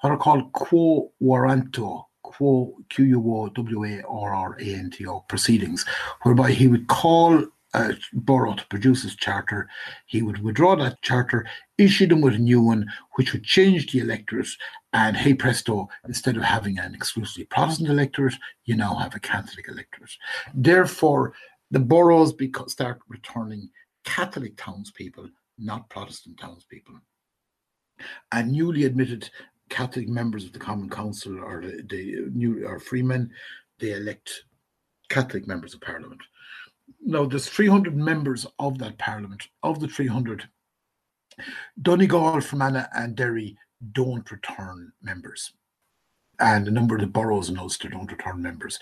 [0.00, 5.84] what are called quo warranto quo Q-U-O-W-A-R-R-A-N-T-O proceedings,
[6.22, 9.68] whereby he would call Uh, a borough to produce his charter.
[10.06, 11.44] He would withdraw that charter,
[11.76, 14.46] issue them with a new one, which would change the electorate.
[14.92, 18.34] And hey presto, instead of having an exclusively Protestant electorate,
[18.64, 20.16] you now have a Catholic electorate.
[20.54, 21.34] Therefore,
[21.72, 23.68] the boroughs beca- start returning
[24.04, 27.00] Catholic townspeople, not Protestant townspeople.
[28.30, 29.30] And newly admitted
[29.68, 33.30] Catholic members of the Common Council or the, the new or freemen,
[33.80, 34.44] they elect
[35.08, 36.20] Catholic members of Parliament.
[37.00, 39.48] Now, there's 300 members of that Parliament.
[39.62, 40.48] Of the 300,
[41.80, 43.56] Donegal, Fermanagh, and Derry
[43.92, 45.52] don't return members.
[46.40, 48.78] and a number of the boroughs in Ulster don't return members.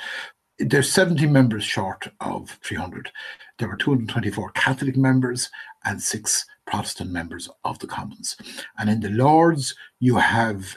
[0.58, 3.10] There's 70 members short of 300.
[3.58, 5.50] There were 224 Catholic members
[5.84, 8.36] and six Protestant members of the Commons.
[8.78, 10.76] And in the Lords, you have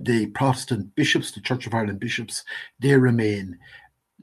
[0.00, 2.44] the Protestant bishops, the Church of Ireland bishops,
[2.78, 3.58] they remain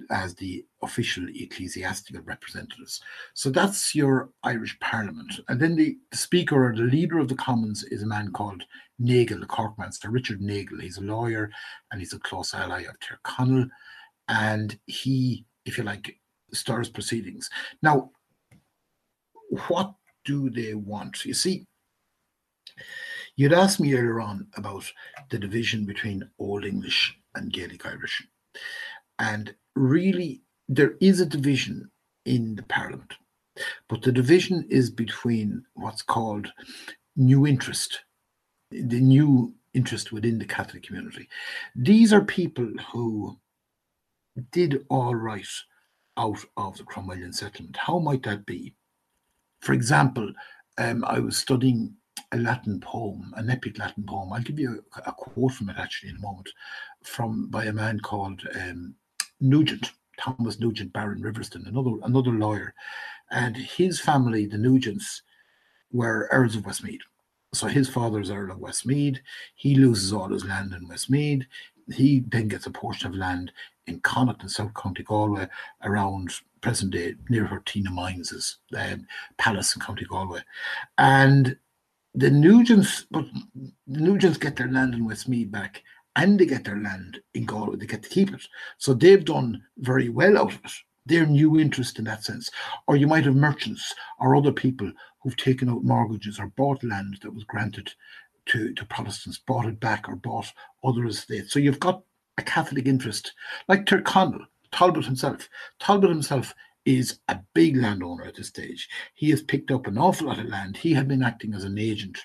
[0.10, 3.02] as the official ecclesiastical representatives.
[3.34, 5.40] So that's your Irish Parliament.
[5.48, 8.64] And then the, the Speaker or the leader of the Commons is a man called
[9.00, 10.80] Nagle, the Corkmaster, Richard Nagle.
[10.80, 11.50] He's a lawyer
[11.92, 13.70] and he's a close ally of Tyrconnell.
[14.28, 16.20] And he, if you like,
[16.52, 17.50] stirs proceedings.
[17.82, 18.12] Now,
[19.68, 21.26] what do they want?
[21.26, 21.68] You see,
[23.36, 24.92] you'd asked me earlier on about
[25.30, 28.28] the division between Old English and Gaelic Irish.
[29.20, 31.90] And really, there is a division
[32.26, 33.14] in the Parliament,
[33.88, 36.52] but the division is between what's called
[37.16, 38.02] new interest,
[38.72, 41.28] the new interest within the Catholic community.
[41.76, 43.38] These are people who
[44.52, 45.48] did all right
[46.18, 47.78] out of the Cromwellian settlement.
[47.78, 48.74] How might that be?
[49.60, 50.32] For example,
[50.78, 51.96] um, I was studying
[52.32, 54.32] a Latin poem, an epic Latin poem.
[54.34, 56.50] I'll give you a, a, quote from it actually in a moment,
[57.04, 58.96] from by a man called um,
[59.40, 62.74] Nugent, Thomas Nugent, Baron Riverston, another another lawyer,
[63.32, 65.22] and his family, the Nugents,
[65.92, 67.02] were Earls of Westmeath.
[67.54, 69.20] So his father's Earl of Westmeath.
[69.56, 71.46] He loses all his land in Westmeath.
[71.94, 73.52] He then gets a portion of land
[73.88, 75.48] in Connacht in South County Galway
[75.84, 79.06] around present day near where Tynagh Mines is, um,
[79.38, 80.42] Pallas in County Galway.
[80.98, 81.56] And
[82.16, 83.26] the Nugents, but
[83.88, 85.84] the Nugents get their land in Westmeath back
[86.16, 88.48] and they get their land in Galway, they get to keep it.
[88.78, 90.72] So they've done very well out of it.
[91.08, 92.50] Their new interest in that sense.
[92.88, 97.20] Or you might have merchants or other people who've taken out mortgages or bought land
[97.22, 97.94] that was granted
[98.48, 100.52] to, to Protestants, bought it back or bought
[100.84, 101.54] other estates.
[101.54, 102.04] So you've got
[102.38, 103.34] a Catholic interest,
[103.68, 105.48] like Tyrconnell, Talbot himself.
[105.80, 106.54] Talbot himself
[106.86, 108.88] is a big landowner at this stage.
[109.14, 110.78] He has picked up an awful lot of land.
[110.78, 112.20] He had been acting as an agent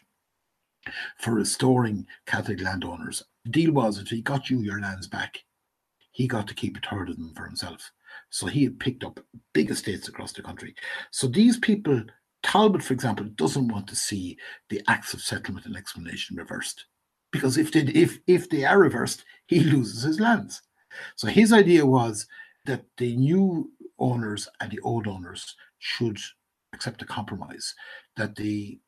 [1.19, 3.23] for restoring Catholic landowners.
[3.45, 5.43] The deal was if he got you your lands back,
[6.13, 7.91] he got to keep a third of them for himself.
[8.31, 9.21] So he had picked up
[9.53, 10.75] big estates across the country.
[11.11, 12.03] So these people,
[12.43, 14.37] Talbot, for example, doesn't want to see
[14.69, 16.87] the acts of settlement and explanation reversed.
[17.33, 20.63] Because if they if if they are reversed, he loses his lands.
[21.17, 22.27] So his idea was
[22.67, 26.19] that the new owners and the old owners should
[26.73, 27.75] accept a compromise,
[28.17, 28.81] that the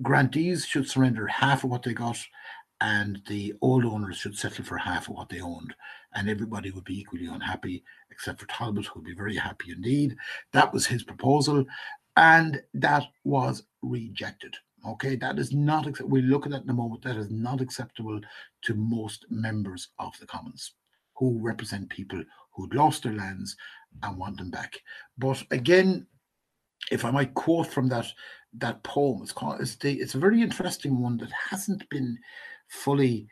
[0.00, 2.18] grantees should surrender half of what they got
[2.82, 5.72] and the old owners should settle for half of what they owned
[6.14, 10.16] and everybody would be equally unhappy except for talbot who would be very happy indeed
[10.52, 11.64] that was his proposal
[12.16, 14.54] and that was rejected
[14.86, 18.20] okay that is not we look at that in a moment that is not acceptable
[18.62, 20.72] to most members of the commons
[21.16, 23.56] who represent people who'd lost their lands
[24.02, 24.76] and want them back
[25.18, 26.04] but again
[26.90, 28.12] if i might quote from that
[28.54, 29.22] that poem.
[29.22, 29.60] It's called.
[29.60, 29.94] It's the.
[29.94, 32.18] It's a very interesting one that hasn't been
[32.72, 33.28] fully.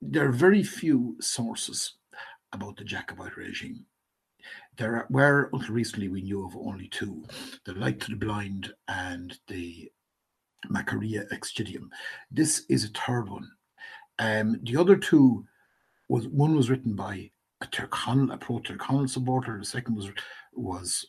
[0.00, 1.94] There are very few sources
[2.52, 3.84] about the Jacobite regime.
[4.76, 7.24] There were until recently we knew of only two:
[7.64, 9.90] the Light to the Blind and the
[10.70, 11.88] Macaria Excidium.
[12.30, 13.50] This is a third one.
[14.18, 15.44] Um, the other two
[16.08, 19.58] was one was written by a Tyrconnell, a pro Tyrconnell supporter.
[19.58, 20.10] The second was
[20.52, 21.06] was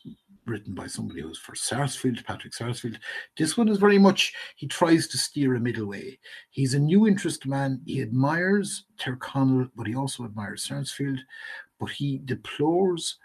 [0.49, 2.99] written by somebody who's for Sarsfield, Patrick Sarsfield.
[3.37, 6.19] This one is very much, he tries to steer a middle way.
[6.49, 7.81] He's a new interest man.
[7.85, 11.19] He admires Tyrconnell, but he also admires Sarsfield,
[11.79, 13.17] but he deplores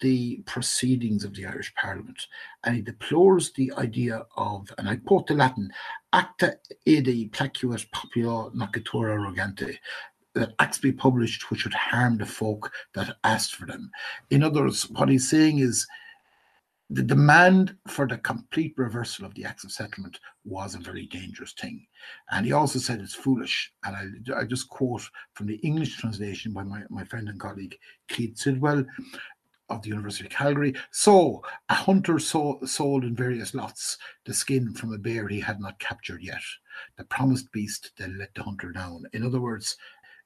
[0.00, 2.26] the proceedings of the Irish Parliament
[2.64, 5.70] and he deplores the idea of, and I quote the Latin,
[6.12, 9.76] acta ede placuit popula nacitura rogante,
[10.34, 13.90] that acts be published which would harm the folk that asked for them.
[14.30, 15.86] In other words, what he's saying is
[16.90, 21.52] the demand for the complete reversal of the acts of settlement was a very dangerous
[21.52, 21.86] thing.
[22.30, 23.72] And he also said it's foolish.
[23.84, 25.02] And I, I just quote
[25.34, 27.76] from the English translation by my, my friend and colleague
[28.08, 28.84] Keith Sidwell
[29.68, 30.74] of the University of Calgary.
[30.90, 35.60] So a hunter saw, sold in various lots the skin from a bear he had
[35.60, 36.40] not captured yet.
[36.96, 39.04] The promised beast then let the hunter down.
[39.12, 39.76] In other words,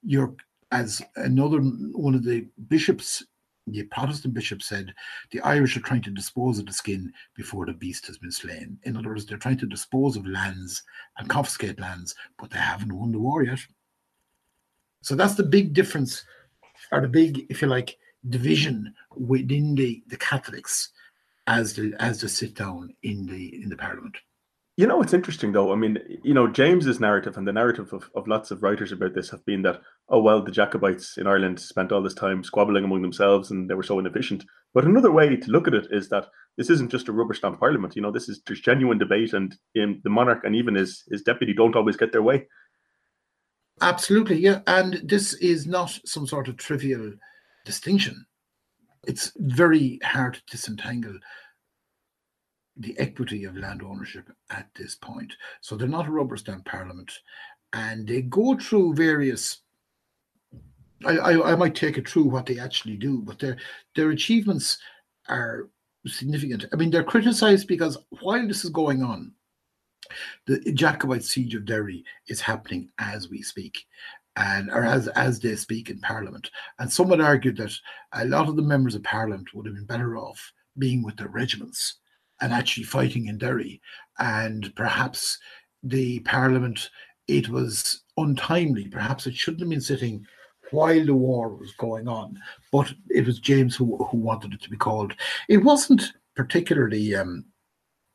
[0.03, 0.35] you're
[0.71, 3.25] as another one of the bishops
[3.67, 4.93] the Protestant bishop said
[5.31, 8.79] the Irish are trying to dispose of the skin before the beast has been slain.
[8.83, 10.83] In other words, they're trying to dispose of lands
[11.19, 13.61] and confiscate lands, but they haven't won the war yet.
[15.03, 16.25] So that's the big difference,
[16.91, 17.97] or the big, if you like,
[18.29, 20.91] division within the, the Catholics
[21.49, 24.17] as the as they sit down in the in the Parliament.
[24.79, 25.71] You know, it's interesting though.
[25.71, 29.15] I mean, you know, James's narrative and the narrative of, of lots of writers about
[29.15, 32.85] this have been that, oh, well, the Jacobites in Ireland spent all this time squabbling
[32.85, 34.45] among themselves and they were so inefficient.
[34.73, 37.61] But another way to look at it is that this isn't just a rubber stamp
[37.61, 37.95] parliament.
[37.97, 41.23] You know, this is there's genuine debate and in the monarch and even his, his
[41.23, 42.47] deputy don't always get their way.
[43.83, 44.61] Absolutely, yeah.
[44.67, 47.13] And this is not some sort of trivial
[47.67, 48.25] distinction.
[49.07, 51.19] It's very hard to disentangle
[52.77, 55.35] the equity of land ownership at this point.
[55.61, 57.13] So they're not a rubber stamp parliament,
[57.73, 59.59] and they go through various.
[61.05, 63.57] I, I, I might take it through what they actually do, but their
[63.95, 64.79] their achievements
[65.29, 65.69] are
[66.07, 66.67] significant.
[66.73, 69.33] I mean, they're criticised because while this is going on,
[70.47, 73.87] the Jacobite siege of Derry is happening as we speak,
[74.37, 76.51] and or as as they speak in Parliament.
[76.79, 77.73] And some would argue that
[78.13, 81.29] a lot of the members of Parliament would have been better off being with their
[81.29, 81.99] regiments
[82.43, 83.81] and actually fighting in Derry.
[84.19, 85.39] And perhaps
[85.83, 86.91] the Parliament,
[87.29, 88.89] it was untimely.
[88.89, 90.27] Perhaps it shouldn't have been sitting
[90.73, 92.39] while the war was going on,
[92.73, 95.15] but it was James who, who wanted it to be called.
[95.49, 97.45] It wasn't particularly um,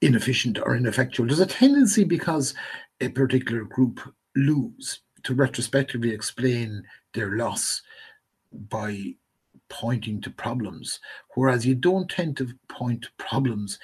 [0.01, 1.28] inefficient or ineffectual.
[1.28, 2.53] There's a tendency because
[2.99, 3.99] a particular group
[4.36, 7.82] lose to retrospectively explain their loss
[8.69, 9.13] by
[9.69, 10.99] pointing to problems,
[11.36, 13.80] whereas you don't tend to point to problems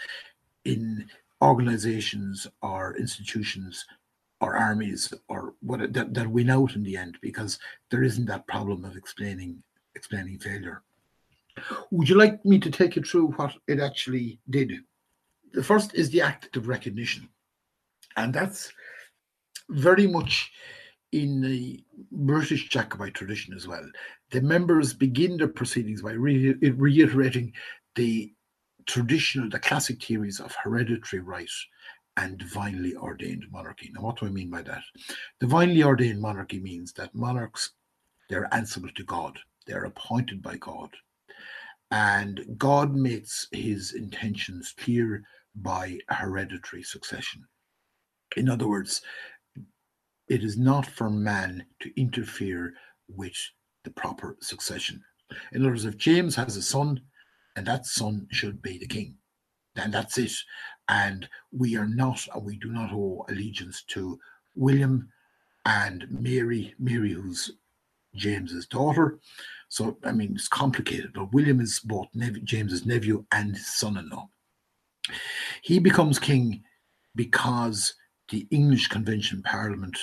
[0.66, 1.07] in
[1.41, 3.86] organizations or institutions
[4.39, 7.59] or armies or what that, that win out in the end because
[7.89, 9.61] there isn't that problem of explaining
[9.95, 10.82] explaining failure.
[11.91, 14.74] Would you like me to take you through what it actually did?
[15.53, 17.30] The first is the act of recognition,
[18.18, 18.72] and that's
[19.70, 20.51] very much
[21.11, 23.88] in the British Jacobite tradition as well.
[24.32, 27.53] The members begin their proceedings by re- reiterating
[27.95, 28.34] the
[28.86, 31.49] traditional, the classic theories of hereditary right
[32.17, 33.91] and divinely ordained monarchy.
[33.93, 34.84] Now, what do I mean by that?
[35.39, 37.71] Divinely ordained monarchy means that monarchs,
[38.29, 40.89] they're answerable to God, they're appointed by God.
[41.91, 45.23] And God makes his intentions clear
[45.55, 47.43] by hereditary succession.
[48.36, 49.01] In other words,
[50.27, 52.73] it is not for man to interfere
[53.07, 53.36] with
[53.84, 55.03] the proper succession.
[55.51, 57.01] In other words, if James has a son,
[57.55, 59.15] and that son should be the king.
[59.75, 60.33] And that's it.
[60.89, 64.19] And we are not, and we do not owe allegiance to
[64.55, 65.09] William
[65.65, 67.51] and Mary, Mary, who's
[68.15, 69.19] James's daughter.
[69.69, 72.07] So, I mean, it's complicated, but William is both
[72.43, 74.29] James's nephew and son in law.
[75.63, 76.63] He becomes king
[77.15, 77.95] because
[78.29, 79.97] the English Convention Parliament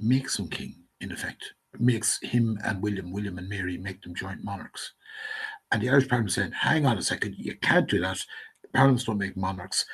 [0.00, 4.42] makes him king, in effect, makes him and William, William and Mary, make them joint
[4.42, 4.92] monarchs.
[5.72, 8.18] And the Irish Parliament said, hang on a second, you can't do that.
[8.72, 9.84] Parliaments don't make monarchs.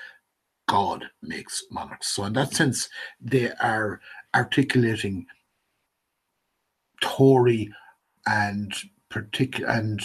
[0.68, 2.08] God makes monarchs.
[2.08, 2.88] So, in that sense,
[3.20, 4.00] they are
[4.34, 5.26] articulating
[7.00, 7.68] Tory
[8.26, 8.72] and
[9.08, 10.00] particular and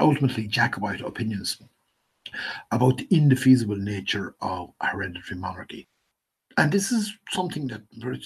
[0.00, 1.60] ultimately Jacobite opinions
[2.70, 5.88] about the indefeasible nature of hereditary monarchy.
[6.56, 7.82] And this is something that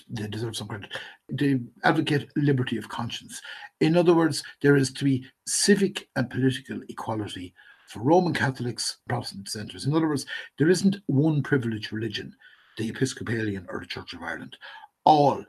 [0.08, 0.96] they deserve some credit.
[1.30, 3.40] They advocate liberty of conscience.
[3.80, 7.54] In other words, there is to be civic and political equality
[7.88, 9.86] for Roman Catholics, Protestant dissenters.
[9.86, 10.26] In other words,
[10.58, 12.34] there isn't one privileged religion,
[12.78, 14.56] the Episcopalian or the Church of Ireland.
[15.04, 15.44] All,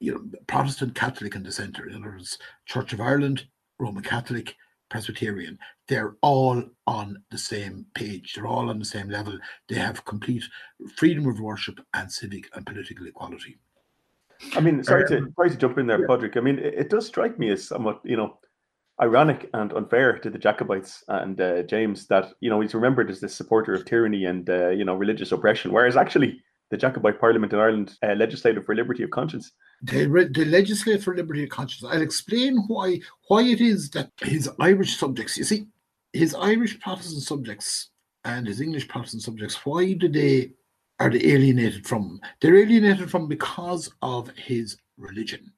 [0.00, 1.88] you know, Protestant, Catholic, and dissenter.
[1.88, 3.46] In other words, Church of Ireland,
[3.78, 4.56] Roman Catholic,
[4.88, 5.58] Presbyterian,
[5.88, 8.34] they're all on the same page.
[8.34, 9.38] They're all on the same level.
[9.68, 10.44] They have complete
[10.96, 13.58] freedom of worship and civic and political equality.
[14.54, 16.36] I mean, sorry to sorry to jump in there, Padraig.
[16.36, 18.38] I mean, it, it, does strike me as somewhat, you know,
[19.00, 23.20] ironic and unfair to the Jacobites and uh, James that you know he's remembered as
[23.20, 27.52] this supporter of tyranny and uh, you know religious oppression, whereas actually the Jacobite Parliament
[27.52, 29.52] in Ireland uh, legislated for liberty of conscience.
[29.82, 31.84] They, re- they legislate for liberty of conscience.
[31.90, 35.66] I'll explain why why it is that his Irish subjects, you see,
[36.12, 37.90] his Irish Protestant subjects
[38.24, 40.52] and his English Protestant subjects, why do they
[40.98, 42.20] are they alienated from?
[42.40, 45.52] They're alienated from because of his religion.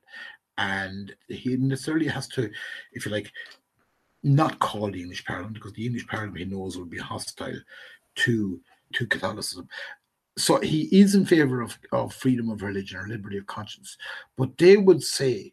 [0.58, 2.50] And he necessarily has to,
[2.92, 3.30] if you like,
[4.24, 7.60] not call the English Parliament because the English Parliament he knows will be hostile
[8.16, 8.60] to
[8.94, 9.68] to Catholicism
[10.38, 13.96] so he is in favor of, of freedom of religion or liberty of conscience,
[14.36, 15.52] but they would say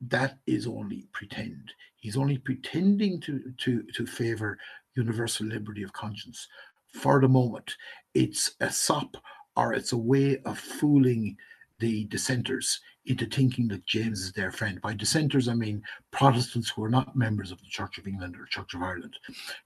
[0.00, 1.72] that is only pretend.
[1.96, 4.58] He's only pretending to to to favor
[4.94, 6.48] universal liberty of conscience
[6.92, 7.76] for the moment.
[8.14, 9.16] It's a sop
[9.56, 11.36] or it's a way of fooling
[11.78, 14.80] the dissenters into thinking that James is their friend.
[14.80, 18.46] By dissenters, I mean Protestants who are not members of the Church of England or
[18.46, 19.16] Church of Ireland.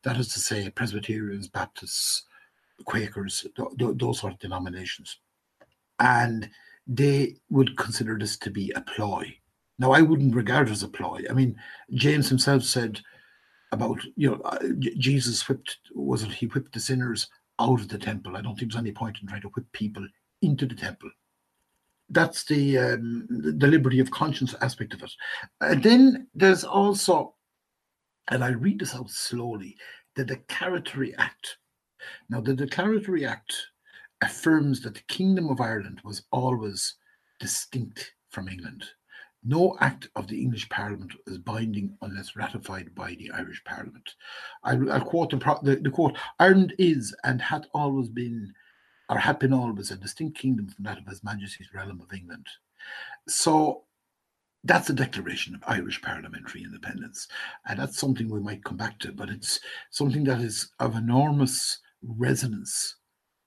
[0.03, 2.25] That is to say, Presbyterians, Baptists,
[2.85, 5.19] Quakers, th- th- those sort of denominations.
[5.99, 6.49] And
[6.87, 9.37] they would consider this to be a ploy.
[9.79, 11.23] Now, I wouldn't regard it as a ploy.
[11.29, 11.57] I mean,
[11.93, 13.01] James himself said
[13.73, 14.59] about, you know, uh,
[14.97, 17.29] Jesus whipped, was it, he whipped the sinners
[17.61, 18.37] out of the temple.
[18.37, 20.07] I don't think there's any point in trying to whip people
[20.43, 21.11] into the temple.
[22.11, 25.13] That's the um, the liberty of conscience aspect of it.
[25.61, 27.35] And then there's also,
[28.31, 29.77] and I'll read this out slowly,
[30.17, 31.58] that the Declaratory Act.
[32.29, 33.55] Now, the Declaratory Act
[34.21, 36.95] affirms that the Kingdom of Ireland was always
[37.39, 38.85] distinct from England.
[39.45, 44.15] No act of the English Parliament is binding unless ratified by the Irish Parliament.
[44.65, 48.53] I'll, I'll quote the, the, the, quote Ireland is and hath always been,
[49.09, 52.47] or had been always, a distinct kingdom from that of His Majesty's realm of England.
[53.29, 53.85] So
[54.65, 57.29] that's a declaration of Irish parliamentary independence.
[57.67, 61.79] And that's something we might come back to, but it's something that is of enormous
[62.03, 62.97] resonance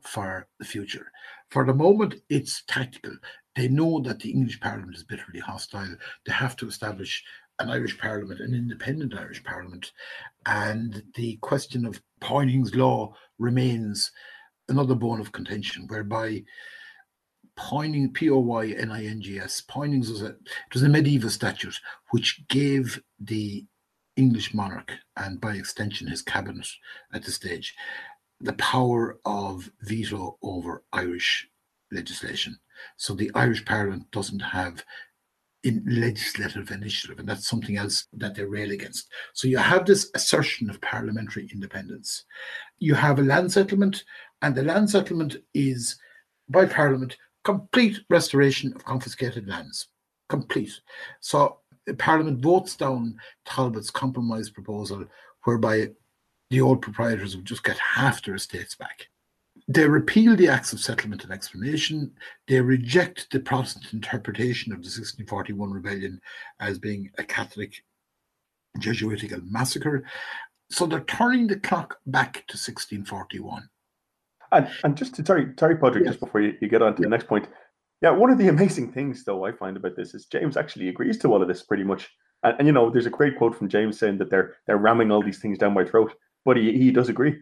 [0.02, 1.12] for the future.
[1.49, 3.16] For the moment, it's tactical.
[3.56, 5.95] They know that the English Parliament is bitterly hostile.
[6.26, 7.24] They have to establish
[7.60, 9.91] an Irish Parliament, an independent Irish Parliament.
[10.45, 14.12] And the question of Poyning's law remains
[14.70, 16.43] another bone of contention, whereby
[17.58, 20.89] Poyning, P O Y N I N G S, Poynings was a, it was a
[20.89, 21.80] medieval statute
[22.12, 23.66] which gave the
[24.16, 26.68] English monarch and by extension his cabinet
[27.14, 27.76] at the stage
[28.44, 31.48] the power of veto over Irish
[31.92, 32.58] legislation.
[32.98, 34.84] So the Irish Parliament doesn't have
[35.64, 39.10] in legislative initiative, and that's something else that they rail against.
[39.34, 42.26] So you have this assertion of parliamentary independence.
[42.80, 44.04] You have a land settlement,
[44.42, 45.98] and the land settlement is
[46.50, 49.88] by Parliament complete restoration of confiscated lands.
[50.30, 50.80] Complete.
[51.20, 51.60] So
[51.98, 55.06] Parliament votes down Talbot's compromise proposal,
[55.44, 55.89] whereby
[56.52, 59.08] the old proprietors would just get half their estates back.
[59.70, 62.12] They repeal the Acts of Settlement and Explanation.
[62.47, 66.22] They reject the Protestant interpretation of the 1641 rebellion
[66.60, 67.82] as being a Catholic
[68.80, 70.04] Jesuitical massacre.
[70.70, 73.70] So they're turning the clock back to 1641.
[74.52, 76.16] And, and just to, sorry, sorry, Padraig, yes.
[76.16, 77.06] just before you, you get on to yeah.
[77.06, 77.47] the next point.
[78.02, 81.18] Yeah, one of the amazing things, though, I find about this is James actually agrees
[81.20, 82.10] to all of this pretty much.
[82.43, 85.12] And, and you know, there's a great quote from James saying that they're they're ramming
[85.12, 86.14] all these things down my throat
[86.46, 87.39] but he, he does agree.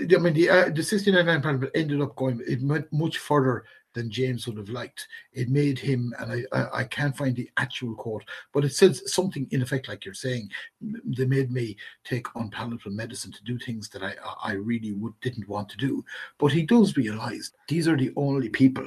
[0.00, 4.10] I mean, the uh, the 69 Parliament ended up going it went much further than
[4.10, 5.08] James would have liked.
[5.32, 9.02] It made him, and I, I, I can't find the actual quote, but it says
[9.12, 10.50] something in effect like you're saying.
[10.82, 15.48] They made me take unpalatable medicine to do things that I I really would didn't
[15.48, 16.04] want to do.
[16.38, 18.86] But he does realize these are the only people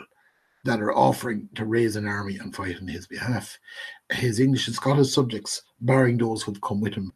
[0.66, 3.58] that are offering to raise an army and fight on his behalf.
[4.12, 7.14] His English and Scottish subjects, barring those who've come with him,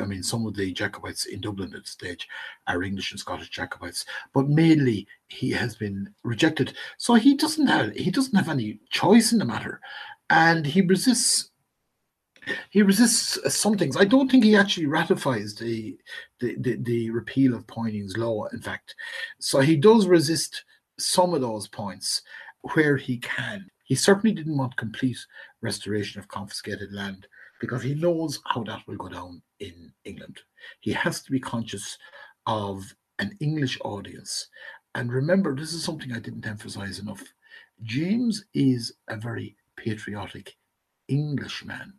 [0.00, 2.28] I mean, some of the Jacobites in Dublin at the stage
[2.68, 6.74] are English and Scottish Jacobites, but mainly he has been rejected.
[6.98, 9.80] So he doesn't have he doesn't have any choice in the matter,
[10.30, 11.50] and he resists.
[12.68, 13.96] He resists some things.
[13.96, 15.96] I don't think he actually ratifies the
[16.40, 18.46] the, the, the repeal of Poyning's law.
[18.52, 18.94] In fact,
[19.40, 20.62] so he does resist
[20.98, 22.22] some of those points
[22.72, 23.66] where he can.
[23.84, 25.18] He certainly didn't want complete
[25.60, 27.26] restoration of confiscated land
[27.60, 30.40] because he knows how that will go down in England.
[30.80, 31.98] He has to be conscious
[32.46, 34.48] of an English audience.
[34.94, 37.22] And remember, this is something I didn't emphasize enough.
[37.82, 40.56] James is a very patriotic
[41.08, 41.94] Englishman.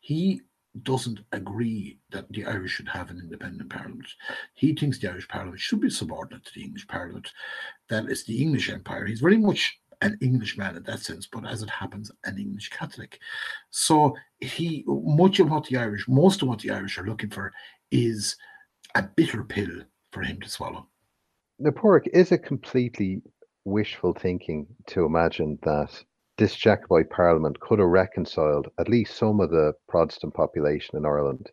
[0.00, 0.42] He
[0.82, 4.08] doesn't agree that the Irish should have an independent parliament.
[4.54, 7.32] He thinks the Irish parliament should be subordinate to the English parliament,
[7.88, 9.06] that it's the English empire.
[9.06, 13.18] He's very much an Englishman in that sense, but as it happens, an English Catholic.
[13.70, 17.52] So he much of what the Irish, most of what the Irish are looking for
[17.90, 18.36] is
[18.94, 19.82] a bitter pill
[20.12, 20.86] for him to swallow.
[21.58, 23.22] The Pork is it completely
[23.64, 26.04] wishful thinking to imagine that
[26.38, 31.50] this Jacobite Parliament could have reconciled at least some of the Protestant population in Ireland.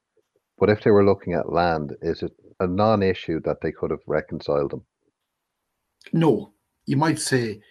[0.60, 3.92] But if they were looking at land, is it a non issue that they could
[3.92, 4.86] have reconciled them?
[6.14, 6.54] No.
[6.86, 7.62] You might say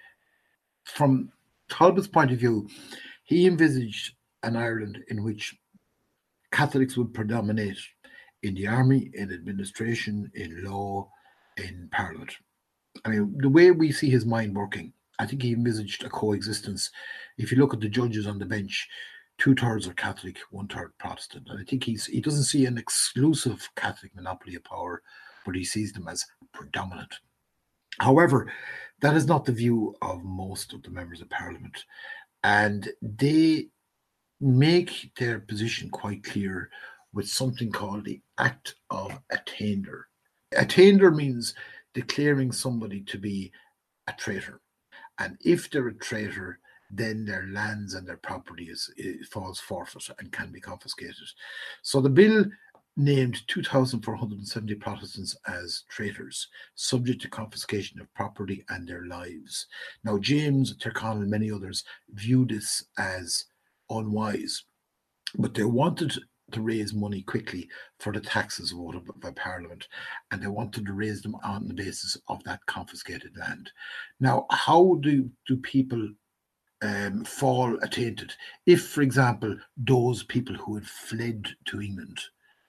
[0.84, 1.30] from
[1.68, 2.68] Talbot's point of view,
[3.24, 5.54] he envisaged an Ireland in which
[6.52, 7.78] Catholics would predominate
[8.42, 11.10] in the army, in administration, in law,
[11.56, 12.32] in parliament.
[13.04, 16.90] I mean, the way we see his mind working, I think he envisaged a coexistence.
[17.38, 18.86] If you look at the judges on the bench,
[19.38, 21.48] two thirds are Catholic, one third Protestant.
[21.48, 25.02] And I think he's he doesn't see an exclusive Catholic monopoly of power,
[25.44, 27.14] but he sees them as predominant.
[27.98, 28.52] However,
[29.00, 31.84] that is not the view of most of the members of parliament.
[32.42, 33.68] And they
[34.40, 36.70] make their position quite clear
[37.12, 40.08] with something called the Act of Attainder.
[40.56, 41.54] Attainder means
[41.94, 43.52] declaring somebody to be
[44.06, 44.60] a traitor.
[45.18, 46.58] And if they're a traitor,
[46.90, 48.90] then their lands and their property is,
[49.30, 51.14] falls forfeit and can be confiscated.
[51.82, 52.44] So the bill
[52.96, 59.66] named 2,470 Protestants as traitors, subject to confiscation of property and their lives.
[60.04, 63.44] Now, James, Tyrconnell, and many others view this as
[63.90, 64.64] unwise,
[65.36, 66.14] but they wanted
[66.52, 67.68] to raise money quickly
[67.98, 69.88] for the taxes voted by Parliament,
[70.30, 73.70] and they wanted to raise them on the basis of that confiscated land.
[74.20, 76.10] Now, how do, do people
[76.82, 78.32] um, fall attainted?
[78.66, 82.20] If, for example, those people who had fled to England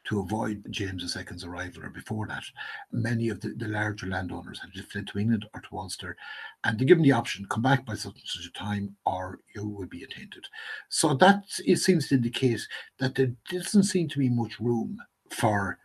[0.05, 2.43] to avoid James II's arrival, or before that,
[2.91, 6.15] many of the, the larger landowners had fled to England or to Ulster,
[6.63, 9.67] and they given the option, come back by such and such a time, or you
[9.67, 10.45] will be attainted.
[10.89, 12.67] So that it seems to indicate
[12.99, 14.97] that there doesn't seem to be much room
[15.31, 15.79] for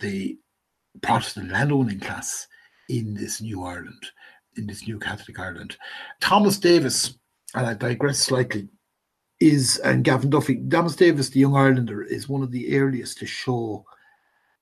[0.00, 0.38] the
[1.02, 2.48] Protestant landowning class
[2.88, 4.10] in this new Ireland,
[4.56, 5.76] in this new Catholic Ireland.
[6.20, 7.18] Thomas Davis,
[7.54, 8.68] and I digress slightly,
[9.40, 10.56] is and Gavan Duffy.
[10.68, 13.84] Thomas Davis, the young Irelander, is one of the earliest to show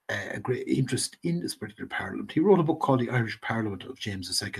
[0.09, 2.33] uh, a great interest in this particular Parliament.
[2.33, 4.51] He wrote a book called The Irish Parliament of James II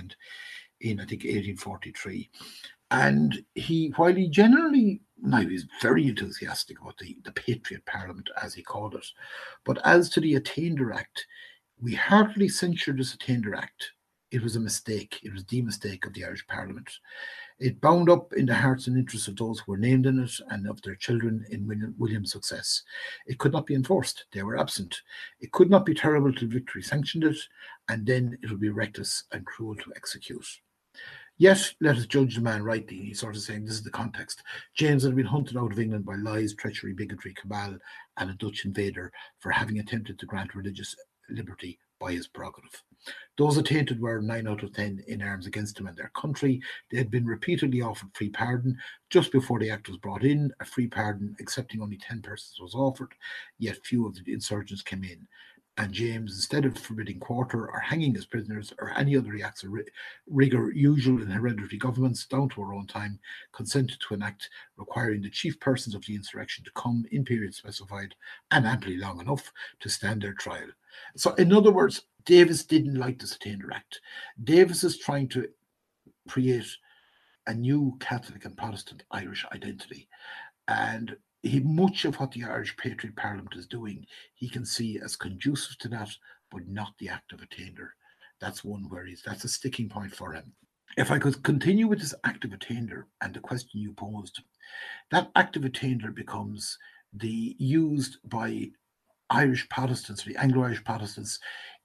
[0.81, 2.29] in I think 1843,
[2.91, 8.53] and he, while he generally now he's very enthusiastic about the, the Patriot Parliament, as
[8.53, 9.05] he called it,
[9.65, 11.25] but as to the Attainder Act,
[11.81, 13.91] we heartily censure this Attainder Act.
[14.29, 15.21] It was a mistake.
[15.23, 16.91] It was the mistake of the Irish Parliament.
[17.59, 20.31] It bound up in the hearts and interests of those who were named in it
[20.49, 22.83] and of their children in William's success.
[23.25, 24.25] It could not be enforced.
[24.33, 25.01] They were absent.
[25.39, 27.37] It could not be terrible till victory sanctioned it,
[27.87, 30.45] and then it would be reckless and cruel to execute.
[31.37, 32.97] Yet let us judge the man rightly.
[32.97, 34.43] He's sort of saying this is the context.
[34.75, 37.77] James had been hunted out of England by lies, treachery, bigotry, cabal,
[38.17, 40.95] and a Dutch invader for having attempted to grant religious
[41.29, 42.83] liberty by his prerogative.
[43.37, 46.61] Those attainted were nine out of ten in arms against him and their country.
[46.91, 48.77] They had been repeatedly offered free pardon.
[49.09, 52.75] Just before the act was brought in, a free pardon, accepting only 10 persons, was
[52.75, 53.13] offered,
[53.59, 55.27] yet few of the insurgents came in.
[55.79, 59.71] And James, instead of forbidding quarter or hanging his prisoners or any other acts of
[60.25, 63.19] rigor usual in hereditary governments down to our own time,
[63.53, 67.57] consented to an act requiring the chief persons of the insurrection to come in periods
[67.57, 68.15] specified
[68.49, 70.67] and amply long enough to stand their trial.
[71.15, 74.01] So, in other words, Davis didn't like the Attainder Act.
[74.43, 75.47] Davis is trying to
[76.27, 76.67] create
[77.47, 80.07] a new Catholic and Protestant Irish identity.
[80.67, 85.15] And he, much of what the Irish Patriot Parliament is doing, he can see as
[85.15, 86.09] conducive to that,
[86.51, 87.93] but not the act of attainder.
[88.39, 90.53] That's one where he's that's a sticking point for him.
[90.97, 94.41] If I could continue with this act of attainder and the question you posed,
[95.11, 96.77] that act of attainder becomes
[97.13, 98.69] the used by
[99.29, 101.39] Irish Protestants, the Anglo-Irish Protestants,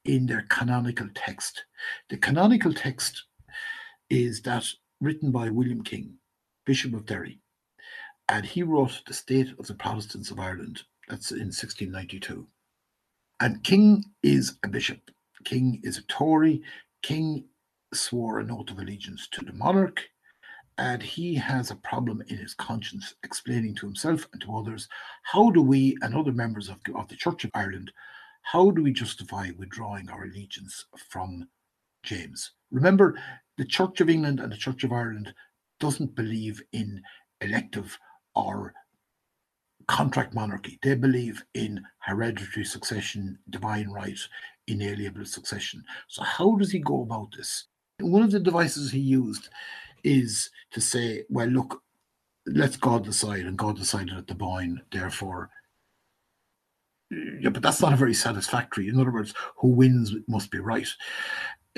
[0.04, 1.64] in their canonical text.
[2.08, 3.24] The canonical text
[4.10, 4.66] is that
[5.00, 6.14] written by William King,
[6.66, 7.40] Bishop of Derry,
[8.28, 10.82] and he wrote The State of the Protestants of Ireland.
[11.08, 12.46] That's in 1692.
[13.40, 15.10] And King is a bishop.
[15.44, 16.62] King is a Tory.
[17.02, 17.44] King
[17.92, 20.08] swore an oath of allegiance to the monarch,
[20.78, 24.88] and he has a problem in his conscience, explaining to himself and to others
[25.22, 27.92] how do we and other members of, of the Church of Ireland
[28.42, 31.48] how do we justify withdrawing our allegiance from
[32.02, 32.52] James?
[32.70, 33.18] Remember,
[33.56, 35.32] the Church of England and the Church of Ireland
[35.80, 37.02] doesn't believe in
[37.40, 37.96] elective
[38.34, 38.74] or
[39.86, 40.78] contract monarchy.
[40.82, 44.18] They believe in hereditary succession, divine right,
[44.66, 45.84] inalienable succession.
[46.08, 47.66] So, how does he go about this?
[48.00, 49.48] One of the devices he used
[50.04, 51.82] is to say, well, look,
[52.46, 55.50] let's God decide, and God decided at the Boyne, therefore
[57.40, 58.88] yeah, but that's not a very satisfactory.
[58.88, 60.88] In other words, who wins must be right.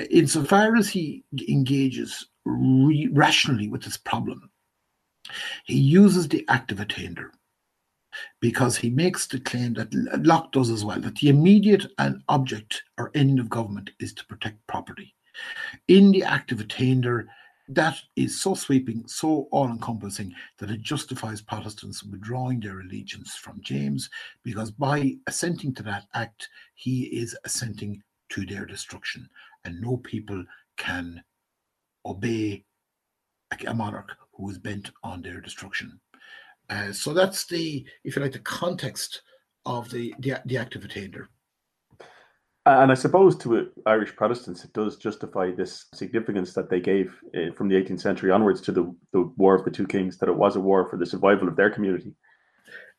[0.09, 4.49] Insofar as he engages re- rationally with this problem,
[5.65, 7.31] he uses the active attainder
[8.39, 9.93] because he makes the claim that
[10.25, 14.25] Locke does as well that the immediate and object or end of government is to
[14.27, 15.13] protect property.
[15.89, 17.27] In the active attainder,
[17.69, 23.61] that is so sweeping, so all encompassing that it justifies Protestants withdrawing their allegiance from
[23.61, 24.09] James
[24.43, 29.27] because by assenting to that act, he is assenting to their destruction.
[29.63, 30.43] And no people
[30.77, 31.23] can
[32.05, 32.63] obey
[33.65, 35.99] a monarch who is bent on their destruction.
[36.69, 39.21] Uh, so that's the, if you like, the context
[39.65, 41.29] of the, the, the act of attainder.
[42.67, 47.53] And I suppose to Irish Protestants, it does justify this significance that they gave uh,
[47.55, 50.35] from the 18th century onwards to the, the War of the Two Kings, that it
[50.35, 52.15] was a war for the survival of their community.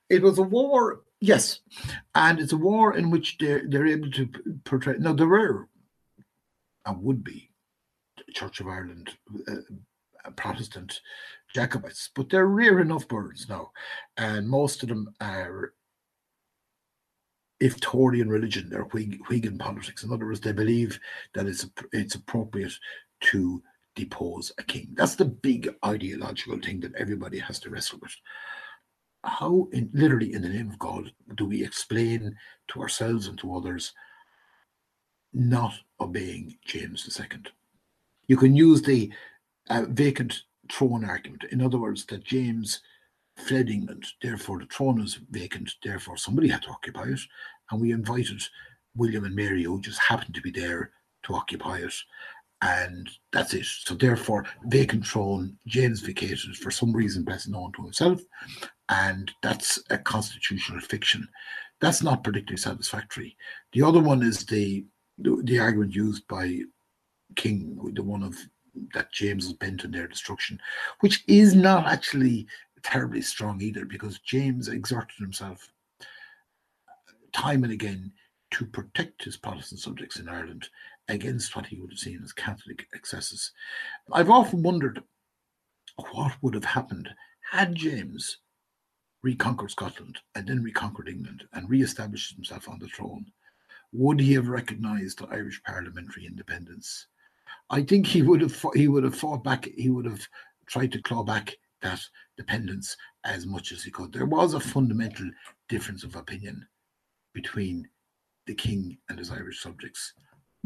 [0.08, 1.60] It was a war, yes.
[2.14, 4.28] And it's a war in which they're, they're able to
[4.64, 4.98] portray.
[4.98, 5.68] Now, there were
[6.86, 7.50] and would be
[8.32, 9.10] Church of Ireland
[9.48, 11.00] uh, Protestant
[11.54, 13.72] Jacobites, but they're rare enough birds now,
[14.16, 15.72] and most of them are
[17.60, 20.02] if Tory in religion, they're Whig, Whig in politics.
[20.02, 20.98] In other words, they believe
[21.34, 22.72] that it's it's appropriate
[23.20, 23.62] to
[23.94, 24.88] depose a king.
[24.92, 28.14] That's the big ideological thing that everybody has to wrestle with.
[29.24, 32.36] How, in, literally, in the name of God, do we explain
[32.68, 33.92] to ourselves and to others
[35.32, 37.40] not obeying James II?
[38.28, 39.12] You can use the
[39.70, 41.44] uh, vacant throne argument.
[41.50, 42.80] In other words, that James
[43.36, 47.20] fled England, therefore the throne is vacant, therefore somebody had to occupy it.
[47.70, 48.42] And we invited
[48.94, 50.92] William and Mary, who just happened to be there
[51.24, 51.94] to occupy it.
[52.62, 53.66] And that's it.
[53.66, 58.20] So therefore, vacant throne, James vacated for some reason best known to himself.
[58.88, 61.28] And that's a constitutional fiction.
[61.80, 63.36] That's not particularly satisfactory.
[63.72, 64.86] The other one is the
[65.18, 66.60] the, the argument used by
[67.36, 68.36] King, the one of
[68.92, 70.60] that James was bent on their destruction,
[71.00, 72.46] which is not actually
[72.86, 75.72] terribly strong either, because James exerted himself
[77.32, 78.12] time and again
[78.52, 80.68] to protect his Protestant subjects in Ireland
[81.08, 83.50] against what he would have seen as Catholic excesses.
[84.12, 85.02] I've often wondered
[86.12, 87.08] what would have happened
[87.50, 88.38] had James
[89.22, 93.26] reconquered Scotland and then reconquered England and re-established himself on the throne.
[93.92, 97.08] Would he have recognised Irish parliamentary independence?
[97.68, 99.64] I think he would have he would have fought back.
[99.76, 100.24] He would have
[100.66, 101.56] tried to claw back
[101.86, 102.00] that
[102.36, 104.12] dependence as much as he could.
[104.12, 105.30] There was a fundamental
[105.68, 106.66] difference of opinion
[107.32, 107.88] between
[108.46, 110.12] the king and his Irish subjects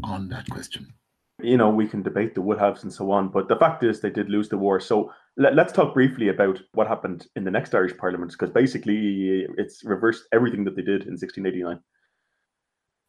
[0.03, 0.93] on that question.
[1.41, 4.09] You know, we can debate the haves and so on, but the fact is they
[4.09, 4.79] did lose the war.
[4.79, 9.47] So let, us talk briefly about what happened in the next Irish Parliament, because basically
[9.57, 11.79] it's reversed everything that they did in 1689.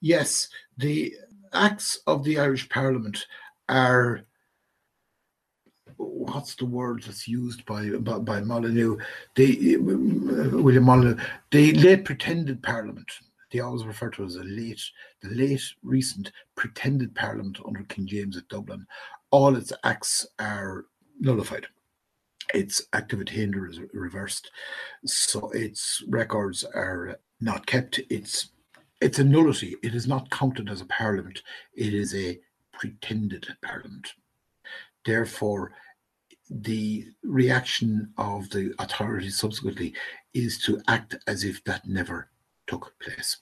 [0.00, 1.14] Yes, the
[1.52, 3.26] acts of the Irish Parliament
[3.68, 4.22] are
[5.97, 8.99] what's the word that's used by by, by Molyneux?
[9.34, 11.16] They William Molyneux.
[11.51, 13.11] They late pretended Parliament.
[13.53, 14.82] They always refer to it as a late,
[15.20, 18.86] the late recent pretended Parliament under King James at Dublin.
[19.30, 20.86] All its acts are
[21.20, 21.66] nullified.
[22.55, 24.51] Its active attainder is reversed,
[25.05, 28.01] so its records are not kept.
[28.11, 28.51] It's
[29.01, 29.76] it's a nullity.
[29.82, 31.43] It is not counted as a parliament.
[31.74, 32.38] It is a
[32.72, 34.12] pretended parliament.
[35.05, 35.72] Therefore,
[36.50, 39.94] the reaction of the authorities subsequently
[40.34, 42.30] is to act as if that never
[42.66, 43.38] took place.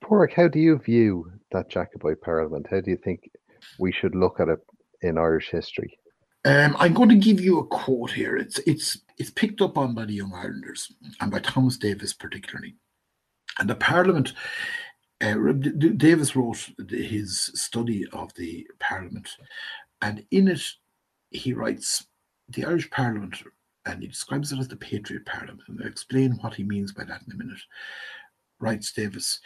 [0.00, 2.66] Padraig, how do you view that Jacobite Parliament?
[2.70, 3.30] How do you think
[3.78, 4.60] we should look at it
[5.02, 5.98] in Irish history?
[6.44, 8.36] Um, I'm going to give you a quote here.
[8.36, 12.76] It's it's it's picked up on by the Young Irelanders and by Thomas Davis particularly.
[13.58, 14.34] And the Parliament,
[15.22, 15.36] uh,
[15.96, 19.30] Davis wrote his study of the Parliament,
[20.04, 20.62] and in it
[21.30, 22.06] he writes
[22.50, 23.42] the Irish Parliament,
[23.86, 25.62] and he describes it as the Patriot Parliament.
[25.66, 27.60] And I'll explain what he means by that in a minute.
[28.60, 29.40] Writes Davis,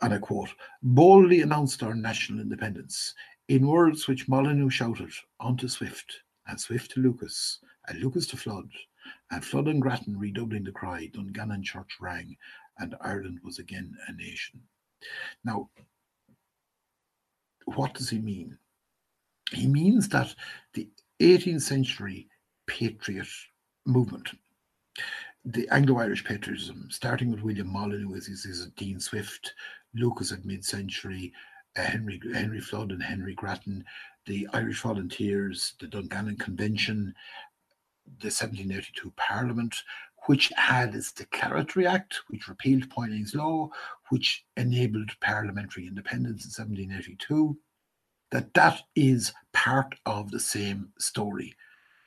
[0.00, 0.48] and I quote,
[0.82, 3.14] boldly announced our national independence
[3.48, 8.38] in words which Molyneux shouted on to Swift, and Swift to Lucas, and Lucas to
[8.38, 8.70] Flood,
[9.30, 12.36] and Flood and Grattan redoubling the cry, Dungannon Church rang,
[12.78, 14.62] and Ireland was again a nation.
[15.44, 15.68] Now,
[17.66, 18.58] what does he mean?
[19.54, 20.34] He means that
[20.72, 20.88] the
[21.20, 22.28] 18th century
[22.66, 23.28] patriot
[23.86, 24.30] movement,
[25.44, 29.54] the Anglo-Irish patriotism, starting with William Molyneux as is Dean Swift,
[29.94, 31.32] Lucas at mid-century,
[31.76, 33.84] uh, Henry Henry Flood and Henry Grattan,
[34.26, 37.14] the Irish Volunteers, the Dungannon Convention,
[38.20, 39.82] the 1782 Parliament,
[40.26, 43.68] which had its Declaratory Act, which repealed Poynings Law,
[44.08, 47.56] which enabled parliamentary independence in 1782,
[48.34, 51.54] that that is part of the same story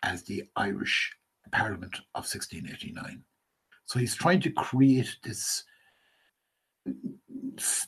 [0.03, 1.15] as the Irish
[1.53, 3.23] Parliament of 1689.
[3.85, 5.63] So he's trying to create this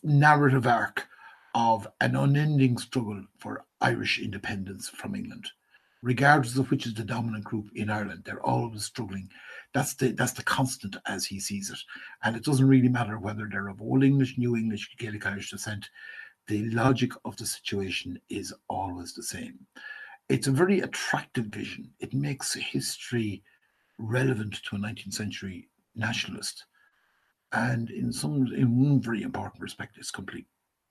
[0.03, 1.05] narrative arc
[1.53, 5.49] of an unending struggle for Irish independence from England
[6.01, 8.23] regardless of which is the dominant group in Ireland.
[8.25, 9.29] They're always struggling.
[9.73, 11.79] That's the that's the constant as he sees it.
[12.23, 15.89] And it doesn't really matter whether they're of Old English, New English, Gaelic Irish descent.
[16.47, 19.59] The logic of the situation is always the same.
[20.29, 21.91] It's a very attractive vision.
[21.99, 23.43] It makes history
[23.97, 26.65] relevant to a 19th century nationalist.
[27.51, 30.45] And in some in one very important respect, it's complete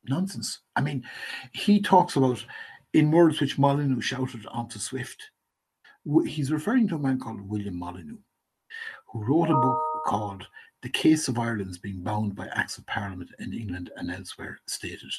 [0.09, 0.61] nonsense.
[0.77, 1.05] I mean,
[1.53, 2.45] he talks about
[2.93, 5.31] in words which Molyneux shouted onto Swift.
[6.27, 8.19] He's referring to a man called William Molyneux,
[9.07, 10.47] who wrote a book called
[10.83, 15.13] The Case of Ireland's Being Bound by Acts of Parliament in England and Elsewhere, stated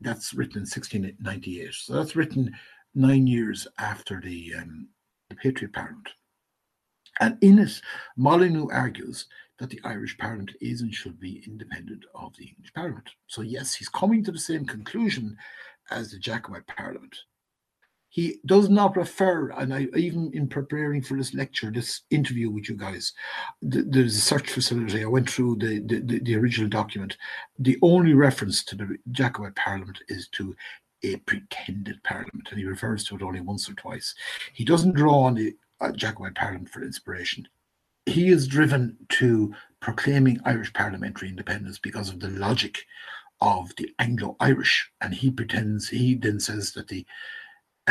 [0.00, 1.74] that's written in 1698.
[1.74, 2.54] So that's written
[2.94, 4.88] nine years after the, um,
[5.28, 6.08] the Patriot Parliament.
[7.20, 7.80] And in it,
[8.16, 9.26] Molyneux argues
[9.58, 13.10] that the Irish Parliament is and should be independent of the English Parliament.
[13.26, 15.36] So, yes, he's coming to the same conclusion
[15.90, 17.16] as the Jacobite Parliament.
[18.12, 22.68] He does not refer, and I even in preparing for this lecture, this interview with
[22.68, 23.14] you guys,
[23.62, 25.02] the, there's a search facility.
[25.02, 27.16] I went through the, the, the original document.
[27.58, 30.54] The only reference to the Jacobite Parliament is to
[31.02, 34.14] a pretended parliament, and he refers to it only once or twice.
[34.52, 37.48] He doesn't draw on the uh, Jacobite Parliament for inspiration.
[38.04, 42.84] He is driven to proclaiming Irish parliamentary independence because of the logic
[43.40, 47.06] of the Anglo-Irish, and he pretends he then says that the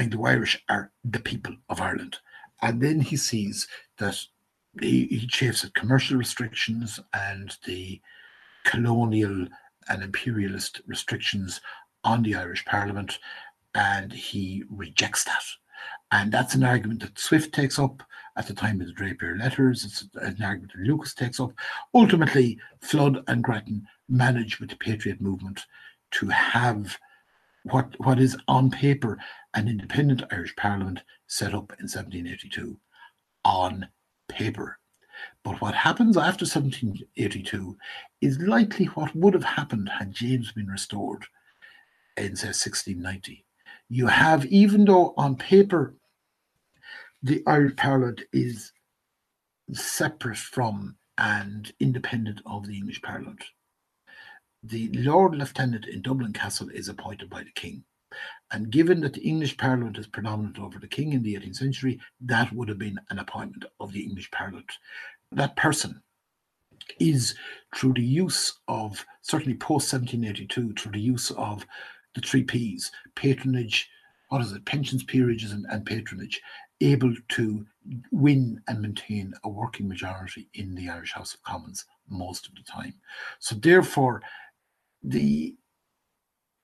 [0.01, 2.17] Anglo-Irish are the people of Ireland,
[2.63, 3.67] and then he sees
[3.99, 4.17] that
[4.79, 8.01] he, he chafes at commercial restrictions and the
[8.63, 9.45] colonial
[9.89, 11.61] and imperialist restrictions
[12.03, 13.19] on the Irish Parliament,
[13.75, 15.43] and he rejects that.
[16.11, 18.01] And that's an argument that Swift takes up
[18.35, 19.85] at the time of the Drapier letters.
[19.85, 21.51] It's an argument that Lucas takes up.
[21.93, 25.67] Ultimately, Flood and Grattan manage with the Patriot movement
[26.11, 26.97] to have
[27.63, 29.17] what what is on paper
[29.53, 32.77] an independent Irish Parliament set up in 1782
[33.43, 33.87] on
[34.27, 34.77] paper.
[35.43, 37.77] But what happens after 1782
[38.21, 41.25] is likely what would have happened had James been restored
[42.17, 43.45] in say 1690.
[43.89, 45.95] You have, even though on paper
[47.23, 48.71] the Irish Parliament is
[49.73, 53.43] separate from and independent of the English Parliament.
[54.63, 57.83] The Lord Lieutenant in Dublin Castle is appointed by the King.
[58.51, 61.99] And given that the English Parliament is predominant over the King in the 18th century,
[62.21, 64.71] that would have been an appointment of the English Parliament.
[65.31, 66.03] That person
[66.99, 67.35] is
[67.75, 71.65] through the use of, certainly post 1782, through the use of
[72.13, 73.89] the three P's patronage,
[74.29, 76.39] what is it, pensions, peerages, and, and patronage,
[76.81, 77.65] able to
[78.11, 82.63] win and maintain a working majority in the Irish House of Commons most of the
[82.63, 82.93] time.
[83.39, 84.21] So, therefore,
[85.03, 85.55] the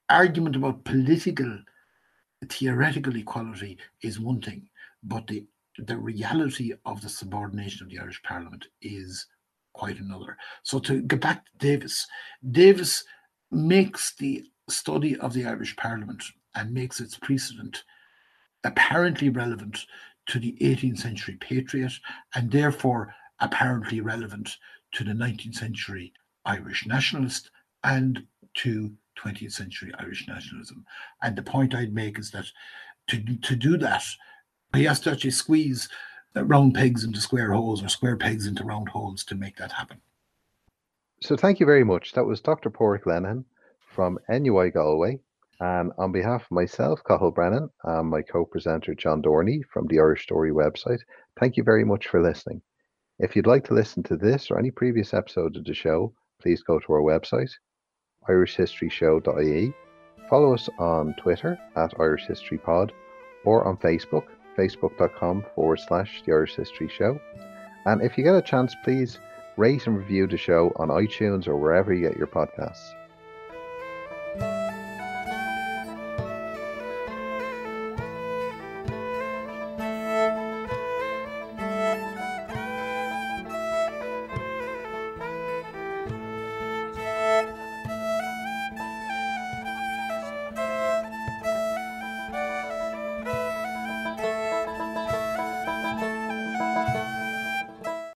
[0.08, 1.58] argument about political
[2.48, 4.68] theoretical equality is one thing,
[5.02, 5.44] but the
[5.78, 9.26] the reality of the subordination of the Irish Parliament is
[9.74, 10.36] quite another.
[10.64, 12.04] So to get back to Davis,
[12.50, 13.04] Davis
[13.52, 16.24] makes the study of the Irish Parliament
[16.56, 17.84] and makes its precedent
[18.64, 19.86] apparently relevant
[20.26, 21.92] to the 18th century patriot
[22.34, 24.56] and therefore apparently relevant
[24.92, 26.12] to the 19th century
[26.44, 27.50] Irish nationalist
[27.84, 28.24] and
[28.54, 30.84] to 20th century Irish nationalism.
[31.22, 32.46] And the point I'd make is that
[33.08, 34.04] to, to do that,
[34.74, 35.88] he has to actually squeeze
[36.36, 39.72] uh, round pegs into square holes or square pegs into round holes to make that
[39.72, 40.00] happen.
[41.20, 42.12] So thank you very much.
[42.12, 42.70] That was Dr.
[42.70, 43.44] Padraig Lenihan
[43.80, 45.18] from NUI Galway.
[45.60, 49.98] And on behalf of myself, Cathal Brennan, and my co presenter, John Dorney from the
[49.98, 51.00] Irish Story website,
[51.40, 52.62] thank you very much for listening.
[53.18, 56.62] If you'd like to listen to this or any previous episode of the show, please
[56.62, 57.50] go to our website,
[58.28, 59.74] irishhistoryshow.ie.
[60.28, 62.92] Follow us on Twitter at Irish History Pod
[63.44, 64.24] or on Facebook,
[64.56, 67.18] facebook.com forward slash The Irish History Show.
[67.86, 69.18] And if you get a chance, please
[69.56, 72.94] rate and review the show on iTunes or wherever you get your podcasts.